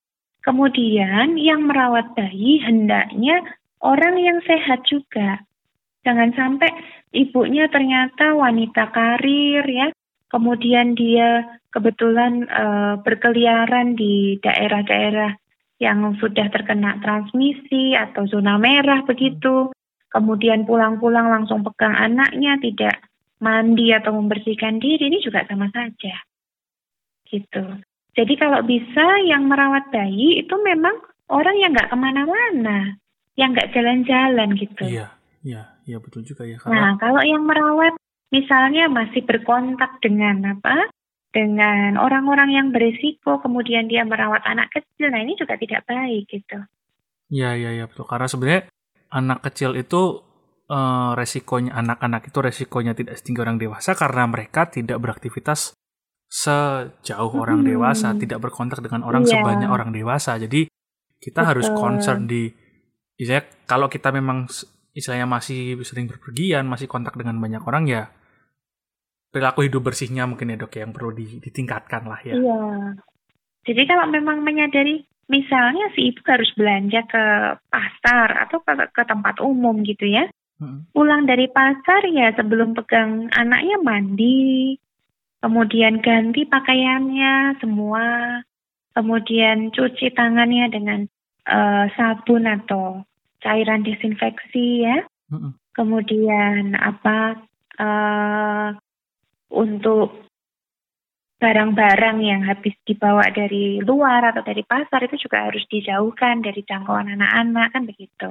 Kemudian 0.43 1.37
yang 1.37 1.69
merawat 1.69 2.17
bayi 2.17 2.63
hendaknya 2.65 3.45
orang 3.85 4.17
yang 4.17 4.39
sehat 4.43 4.83
juga. 4.89 5.45
Jangan 6.07 6.33
sampai 6.39 6.71
ibunya 7.13 7.67
ternyata 7.67 8.33
wanita 8.33 8.95
karir 8.95 9.67
ya, 9.67 9.91
kemudian 10.31 10.95
dia 10.95 11.59
kebetulan 11.75 12.47
e, 12.47 12.65
berkeliaran 13.03 13.99
di 13.99 14.39
daerah-daerah 14.39 15.35
yang 15.83 16.15
sudah 16.17 16.49
terkena 16.49 16.97
transmisi 17.03 17.93
atau 17.99 18.25
zona 18.31 18.57
merah 18.57 19.03
begitu. 19.03 19.75
Kemudian 20.09 20.65
pulang-pulang 20.65 21.29
langsung 21.29 21.67
pegang 21.67 21.93
anaknya, 21.93 22.57
tidak 22.63 23.03
mandi 23.43 23.93
atau 23.93 24.17
membersihkan 24.17 24.81
diri, 24.81 25.13
ini 25.13 25.21
juga 25.21 25.45
sama 25.45 25.69
saja. 25.75 26.17
Gitu. 27.27 27.65
Jadi 28.17 28.35
kalau 28.41 28.65
bisa 28.65 29.21
yang 29.29 29.45
merawat 29.51 29.93
bayi 29.93 30.41
itu 30.41 30.55
memang 30.57 30.97
orang 31.29 31.57
yang 31.61 31.77
nggak 31.77 31.93
ke 31.93 31.97
mana-mana, 31.99 32.97
yang 33.37 33.53
nggak 33.53 33.77
jalan-jalan 33.77 34.57
gitu. 34.57 34.85
Iya, 34.89 35.13
iya, 35.45 35.77
iya 35.85 35.99
betul 36.01 36.25
juga 36.25 36.49
ya. 36.49 36.57
Kalau... 36.57 36.73
Nah 36.73 36.97
kalau 36.97 37.21
yang 37.21 37.45
merawat 37.45 37.99
misalnya 38.33 38.89
masih 38.89 39.21
berkontak 39.27 40.01
dengan 40.01 40.57
apa? 40.57 40.89
Dengan 41.37 42.01
orang-orang 42.01 42.49
yang 42.49 42.67
berisiko, 42.73 43.45
kemudian 43.45 43.93
dia 43.93 44.09
merawat 44.09 44.41
anak 44.49 44.73
kecil, 44.73 45.13
nah 45.13 45.21
ini 45.21 45.37
juga 45.37 45.61
tidak 45.61 45.85
baik 45.85 46.25
gitu. 46.33 46.65
Iya, 47.29 47.53
iya, 47.61 47.71
iya 47.77 47.85
betul. 47.85 48.09
Karena 48.09 48.25
sebenarnya 48.25 48.63
anak 49.13 49.45
kecil 49.45 49.77
itu 49.77 50.25
uh, 50.73 51.13
resikonya 51.13 51.77
anak-anak 51.77 52.33
itu 52.33 52.39
resikonya 52.41 52.97
tidak 52.97 53.21
setinggi 53.21 53.41
orang 53.43 53.61
dewasa 53.61 53.93
karena 53.93 54.25
mereka 54.25 54.73
tidak 54.73 54.97
beraktivitas 54.97 55.76
sejauh 56.27 57.33
hmm. 57.33 57.43
orang 57.43 57.61
dewasa, 57.63 58.13
tidak 58.19 58.43
berkontak 58.43 58.83
dengan 58.83 59.07
orang 59.07 59.23
yeah. 59.25 59.39
sebanyak 59.39 59.71
orang 59.71 59.91
dewasa. 59.95 60.37
Jadi 60.37 60.67
kita 61.17 61.43
Betul. 61.43 61.51
harus 61.51 61.67
concern 61.73 62.27
di 62.29 62.51
istilahnya 63.17 63.49
kalau 63.65 63.89
kita 63.89 64.13
memang 64.13 64.51
istilahnya 64.93 65.29
masih 65.29 65.81
sering 65.87 66.11
berpergian, 66.11 66.69
masih 66.69 66.91
kontak 66.91 67.17
dengan 67.17 67.37
banyak 67.41 67.63
orang 67.65 67.85
ya 67.89 68.05
perilaku 69.37 69.69
hidup 69.69 69.93
bersihnya 69.93 70.25
mungkin 70.25 70.49
ya 70.49 70.57
dok 70.57 70.73
ya, 70.73 70.89
yang 70.89 70.97
perlu 70.97 71.13
ditingkatkan 71.17 72.09
lah 72.09 72.21
ya. 72.25 72.35
Iya. 72.41 72.65
Jadi 73.69 73.83
kalau 73.85 74.09
memang 74.09 74.41
menyadari 74.41 75.05
misalnya 75.29 75.91
si 75.93 76.09
ibu 76.09 76.23
harus 76.25 76.49
belanja 76.57 77.03
ke 77.05 77.25
pasar 77.69 78.47
atau 78.47 78.63
ke, 78.63 78.73
ke 78.95 79.03
tempat 79.05 79.43
umum 79.43 79.83
gitu 79.85 80.07
ya. 80.09 80.31
Hmm. 80.57 80.89
Pulang 80.89 81.29
dari 81.29 81.53
pasar 81.53 82.09
ya 82.09 82.33
sebelum 82.33 82.73
pegang 82.73 83.29
anaknya 83.37 83.77
mandi, 83.85 84.81
kemudian 85.41 86.01
ganti 86.01 86.49
pakaiannya 86.49 87.61
semua, 87.61 88.41
kemudian 88.97 89.71
cuci 89.71 90.13
tangannya 90.17 90.67
dengan 90.73 91.01
uh, 91.47 91.87
sabun 91.95 92.49
atau 92.49 93.05
cairan 93.45 93.85
desinfeksi 93.85 94.89
ya. 94.89 95.05
Mm-hmm. 95.31 95.53
Kemudian 95.77 96.73
apa 96.81 97.37
uh, 97.77 98.69
untuk 99.53 100.27
barang-barang 101.37 102.19
yang 102.25 102.41
habis 102.49 102.73
dibawa 102.89 103.29
dari 103.29 103.85
luar 103.85 104.33
atau 104.33 104.41
dari 104.41 104.65
pasar 104.65 105.05
itu 105.05 105.29
juga 105.29 105.53
harus 105.53 105.69
dijauhkan 105.69 106.41
dari 106.41 106.65
jangkauan 106.65 107.13
anak-anak 107.13 107.77
kan 107.77 107.83
begitu. 107.85 108.31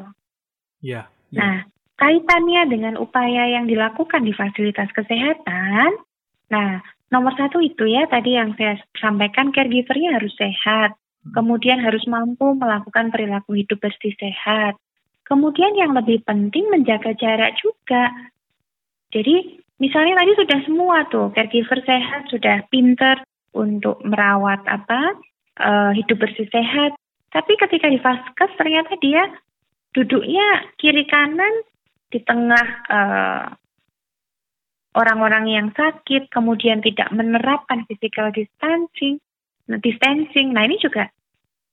Yeah, 0.82 1.06
yeah. 1.30 1.38
Nah, 1.38 1.58
kaitannya 2.02 2.65
dengan 2.65 2.98
upaya 2.98 3.46
yang 3.46 3.70
dilakukan 3.70 4.26
di 4.26 4.34
fasilitas 4.34 4.89
kesehatan, 4.89 6.02
nah 6.50 6.82
Nomor 7.13 7.38
satu 7.38 7.62
itu 7.62 7.86
ya 7.86 8.10
tadi 8.10 8.34
yang 8.34 8.58
saya 8.58 8.82
sampaikan 8.98 9.54
caregivernya 9.54 10.18
harus 10.18 10.34
sehat, 10.36 10.98
kemudian 11.38 11.78
harus 11.82 12.02
mampu 12.10 12.58
melakukan 12.58 13.13
perilaku 13.13 13.58
hidup 13.58 13.78
bersih 13.78 14.13
sehat. 14.18 14.78
Kemudian 15.26 15.74
yang 15.74 15.94
lebih 15.94 16.22
penting 16.26 16.70
menjaga 16.70 17.18
jarak 17.18 17.58
juga. 17.58 18.13
Jadi 19.10 19.62
misalnya 19.82 20.22
tadi 20.22 20.32
sudah 20.38 20.60
semua 20.65 20.98
tuh 21.10 21.34
caregiver 21.34 21.82
sehat 21.82 22.30
sudah 22.30 22.65
pinter 22.70 23.22
untuk 23.58 24.02
merawat 24.06 24.62
apa 24.70 25.18
uh, 25.62 25.91
hidup 25.94 26.22
bersih 26.22 26.46
sehat. 26.50 26.94
Tapi 27.34 27.54
ketika 27.58 27.89
di 27.89 28.00
vaskes 28.00 28.52
ternyata 28.58 28.94
dia 29.02 29.28
duduknya 29.98 30.68
kiri 30.78 31.08
kanan 31.08 31.54
di 32.12 32.20
tengah 32.22 32.68
uh, 32.91 33.44
orang-orang 34.95 35.45
yang 35.51 35.67
sakit, 35.75 36.31
kemudian 36.31 36.79
tidak 36.79 37.12
menerapkan 37.12 37.84
physical 37.86 38.31
distancing, 38.31 39.19
distancing. 39.84 40.55
Nah 40.55 40.63
ini 40.65 40.79
juga 40.79 41.12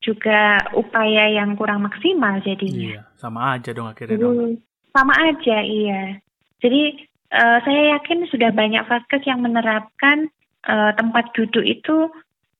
juga 0.03 0.59
upaya 0.75 1.31
yang 1.31 1.55
kurang 1.55 1.87
maksimal 1.87 2.43
jadinya. 2.43 2.99
Iya, 2.99 3.03
sama 3.15 3.55
aja 3.55 3.71
dong 3.71 3.87
akhirnya 3.87 4.19
dong. 4.19 4.59
Sama 4.91 5.15
aja, 5.31 5.63
iya. 5.63 6.19
Jadi 6.59 7.07
uh, 7.31 7.59
saya 7.63 7.97
yakin 7.97 8.27
sudah 8.29 8.51
banyak 8.51 8.83
vaskes 8.85 9.23
yang 9.25 9.41
menerapkan 9.41 10.29
uh, 10.67 10.93
tempat 10.99 11.31
duduk 11.39 11.63
itu 11.63 12.11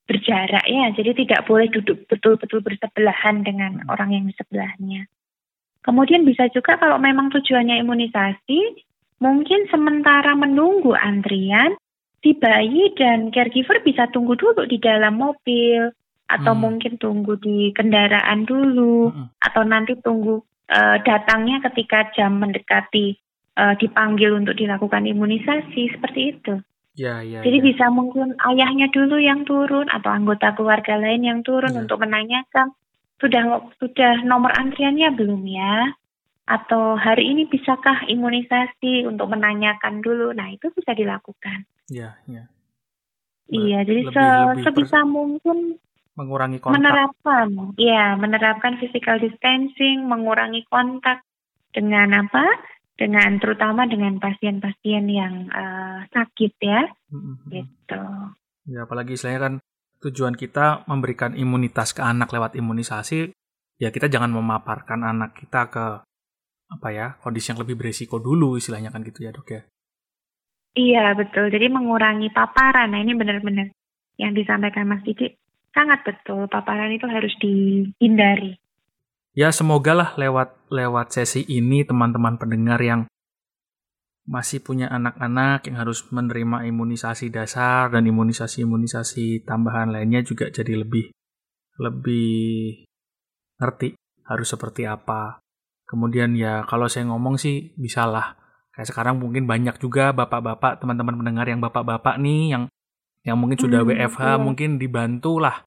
berjarak 0.03 0.67
ya, 0.67 0.91
jadi 0.91 1.15
tidak 1.15 1.47
boleh 1.47 1.71
duduk 1.71 2.03
betul-betul 2.11 2.59
bersebelahan 2.59 3.39
dengan 3.39 3.87
orang 3.87 4.11
yang 4.11 4.23
di 4.27 4.35
sebelahnya. 4.35 5.07
Kemudian 5.83 6.27
bisa 6.27 6.47
juga 6.51 6.75
kalau 6.75 6.99
memang 6.99 7.31
tujuannya 7.31 7.79
imunisasi, 7.83 8.59
Mungkin 9.23 9.71
sementara 9.71 10.35
menunggu 10.35 10.91
antrian, 10.91 11.79
si 12.19 12.35
bayi 12.35 12.91
dan 12.99 13.31
caregiver 13.31 13.79
bisa 13.79 14.11
tunggu 14.11 14.35
dulu 14.35 14.67
di 14.67 14.83
dalam 14.83 15.15
mobil 15.15 15.87
atau 16.27 16.51
hmm. 16.51 16.59
mungkin 16.59 16.93
tunggu 16.99 17.39
di 17.39 17.71
kendaraan 17.71 18.43
dulu 18.43 19.15
hmm. 19.15 19.39
atau 19.39 19.63
nanti 19.63 19.95
tunggu 20.03 20.43
uh, 20.71 20.97
datangnya 21.07 21.63
ketika 21.71 22.11
jam 22.11 22.35
mendekati 22.43 23.15
uh, 23.55 23.79
dipanggil 23.79 24.35
untuk 24.35 24.59
dilakukan 24.59 25.07
imunisasi 25.07 25.95
seperti 25.95 26.21
itu. 26.35 26.59
Ya, 26.93 27.25
ya, 27.25 27.41
Jadi 27.41 27.57
ya. 27.57 27.65
bisa 27.73 27.85
mungkin 27.89 28.37
ayahnya 28.37 28.91
dulu 28.93 29.17
yang 29.17 29.47
turun 29.49 29.89
atau 29.89 30.13
anggota 30.13 30.53
keluarga 30.53 30.99
lain 30.99 31.25
yang 31.25 31.39
turun 31.41 31.73
ya. 31.73 31.79
untuk 31.81 32.03
menanyakan 32.05 32.69
sudah 33.17 33.71
sudah 33.79 34.21
nomor 34.27 34.51
antriannya 34.53 35.09
belum 35.15 35.41
ya? 35.47 35.95
Atau 36.43 36.99
hari 36.99 37.31
ini 37.31 37.47
bisakah 37.47 38.03
imunisasi 38.11 39.07
untuk 39.07 39.31
menanyakan 39.31 40.03
dulu. 40.03 40.35
Nah, 40.35 40.51
itu 40.51 40.67
bisa 40.75 40.91
dilakukan. 40.91 41.63
Iya, 41.87 42.19
iya. 42.27 42.43
Iya, 43.47 43.79
jadi 43.83 44.01
lebih, 44.07 44.15
se 44.15 44.23
lebih 44.23 44.63
sebisa 44.65 44.99
mungkin 45.03 45.57
mengurangi 46.15 46.59
kontak. 46.63 46.79
Menerapkan, 46.79 47.47
iya, 47.75 48.15
menerapkan 48.15 48.79
physical 48.79 49.19
distancing, 49.19 50.07
mengurangi 50.07 50.63
kontak 50.67 51.23
dengan 51.71 52.27
apa? 52.27 52.43
Dengan 52.93 53.41
terutama 53.41 53.89
dengan 53.89 54.21
pasien-pasien 54.21 55.03
yang 55.09 55.49
uh, 55.49 56.05
sakit 56.11 56.53
ya. 56.61 56.87
Mm-hmm. 57.11 57.49
Gitu. 57.51 58.03
Ya, 58.71 58.87
apalagi 58.87 59.19
istilahnya 59.19 59.41
kan 59.41 59.53
tujuan 60.03 60.35
kita 60.35 60.87
memberikan 60.87 61.35
imunitas 61.35 61.95
ke 61.95 62.03
anak 62.03 62.31
lewat 62.31 62.55
imunisasi, 62.59 63.31
ya 63.79 63.89
kita 63.91 64.07
jangan 64.07 64.31
memaparkan 64.31 65.03
anak 65.03 65.35
kita 65.35 65.71
ke 65.71 65.85
apa 66.73 66.89
ya 66.89 67.07
kondisi 67.21 67.53
yang 67.53 67.61
lebih 67.61 67.77
beresiko 67.77 68.17
dulu 68.17 68.57
istilahnya 68.57 68.89
kan 68.89 69.05
gitu 69.05 69.21
ya 69.21 69.31
dok 69.31 69.47
ya? 69.53 69.61
Iya 70.73 71.13
betul. 71.13 71.53
Jadi 71.53 71.69
mengurangi 71.69 72.33
paparan. 72.33 72.97
Nah 72.97 72.99
ini 73.01 73.13
benar-benar 73.13 73.69
yang 74.17 74.33
disampaikan 74.33 74.89
Mas 74.89 75.05
Didi 75.05 75.29
sangat 75.69 76.01
betul. 76.01 76.49
Paparan 76.49 76.89
itu 76.89 77.05
harus 77.05 77.33
dihindari. 77.37 78.57
Ya 79.33 79.49
semoga 79.49 79.93
lah 79.97 80.09
lewat 80.17 80.69
lewat 80.69 81.13
sesi 81.13 81.45
ini 81.45 81.85
teman-teman 81.85 82.37
pendengar 82.37 82.77
yang 82.81 83.09
masih 84.23 84.63
punya 84.63 84.87
anak-anak 84.87 85.67
yang 85.67 85.83
harus 85.83 86.07
menerima 86.07 86.63
imunisasi 86.69 87.27
dasar 87.27 87.91
dan 87.91 88.07
imunisasi-imunisasi 88.07 89.43
tambahan 89.43 89.91
lainnya 89.91 90.23
juga 90.23 90.47
jadi 90.47 90.79
lebih 90.79 91.11
lebih 91.75 92.87
ngerti 93.59 93.99
harus 94.23 94.47
seperti 94.47 94.87
apa 94.87 95.42
Kemudian 95.93 96.33
ya 96.33 96.65
kalau 96.65 96.89
saya 96.89 97.05
ngomong 97.05 97.37
sih 97.37 97.77
bisalah. 97.77 98.41
Kayak 98.73 98.89
sekarang 98.89 99.21
mungkin 99.21 99.45
banyak 99.45 99.77
juga 99.77 100.09
bapak-bapak, 100.17 100.81
teman-teman 100.81 101.21
pendengar 101.21 101.45
yang 101.45 101.61
bapak-bapak 101.61 102.17
nih 102.17 102.57
yang 102.57 102.63
yang 103.21 103.37
mungkin 103.37 103.61
sudah 103.61 103.85
hmm, 103.85 103.93
WFH 103.93 104.21
iya. 104.25 104.41
mungkin 104.41 104.69
dibantulah 104.81 105.61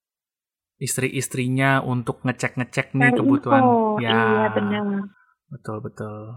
istri-istrinya 0.83 1.79
untuk 1.81 2.27
ngecek-ngecek 2.27 2.99
nih 2.99 3.15
kebutuhan. 3.15 3.63
Info. 3.63 4.03
Ya. 4.03 4.11
Iya 4.11 4.47
benar. 4.51 4.83
Betul 5.47 5.79
betul. 5.87 6.35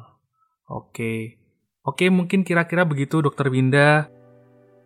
Oke. 0.69 1.41
Oke, 1.81 2.13
mungkin 2.13 2.45
kira-kira 2.45 2.85
begitu 2.85 3.25
Dokter 3.25 3.49
Winda. 3.49 4.13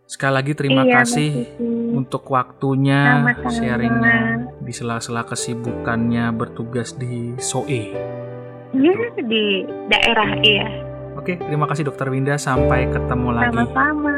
Sekali 0.08 0.34
lagi 0.39 0.52
terima 0.56 0.88
iya, 0.88 1.04
kasih 1.04 1.60
untuk 1.92 2.28
waktunya, 2.32 3.24
sharingnya 3.48 4.48
di 4.63 4.72
sela-sela 4.76 5.28
kesibukannya 5.28 6.32
bertugas 6.36 6.96
di 6.96 7.36
SOE. 7.39 8.12
Iya, 8.73 8.97
di 9.21 9.69
daerah 9.86 10.29
iya. 10.41 10.65
Oke, 11.13 11.38
terima 11.38 11.69
kasih 11.69 11.86
Dokter 11.86 12.09
Winda. 12.09 12.36
Sampai 12.41 12.89
ketemu 12.89 13.29
lagi. 13.38 13.53
Sama-sama. 13.53 14.13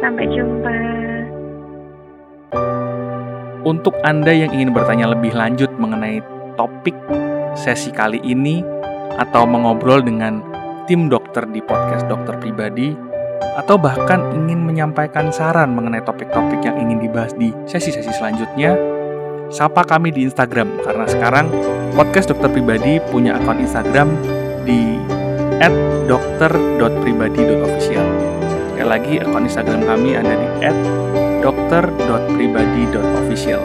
Sampai 0.00 0.24
jumpa. 0.32 0.76
Untuk 3.68 3.92
Anda 4.00 4.32
yang 4.32 4.56
ingin 4.56 4.72
bertanya 4.72 5.12
lebih 5.12 5.36
lanjut 5.36 5.68
mengenai 5.76 6.24
topik 6.56 6.96
sesi 7.52 7.92
kali 7.92 8.16
ini 8.24 8.64
atau 9.20 9.44
mengobrol 9.44 10.00
dengan 10.00 10.40
tim 10.88 11.12
dokter 11.12 11.44
di 11.52 11.60
podcast 11.60 12.08
dokter 12.08 12.40
pribadi 12.40 12.96
atau 13.60 13.76
bahkan 13.76 14.24
ingin 14.32 14.64
menyampaikan 14.64 15.28
saran 15.28 15.74
mengenai 15.74 16.00
topik-topik 16.06 16.64
yang 16.64 16.80
ingin 16.80 17.02
dibahas 17.02 17.34
di 17.36 17.52
sesi-sesi 17.66 18.14
selanjutnya, 18.14 18.72
sapa 19.48 19.80
kami 19.84 20.10
di 20.12 20.24
Instagram 20.28 20.68
karena 20.84 21.06
sekarang 21.08 21.48
podcast 21.96 22.28
dokter 22.28 22.52
pribadi 22.52 23.00
punya 23.08 23.40
akun 23.40 23.64
Instagram 23.64 24.12
di 24.68 25.00
@dokter.pribadi.official. 26.08 28.08
Sekali 28.72 28.88
lagi 28.88 29.20
akun 29.20 29.44
Instagram 29.48 29.82
kami 29.88 30.16
ada 30.16 30.34
di 30.36 30.46
@dokter.pribadi.official. 31.42 33.62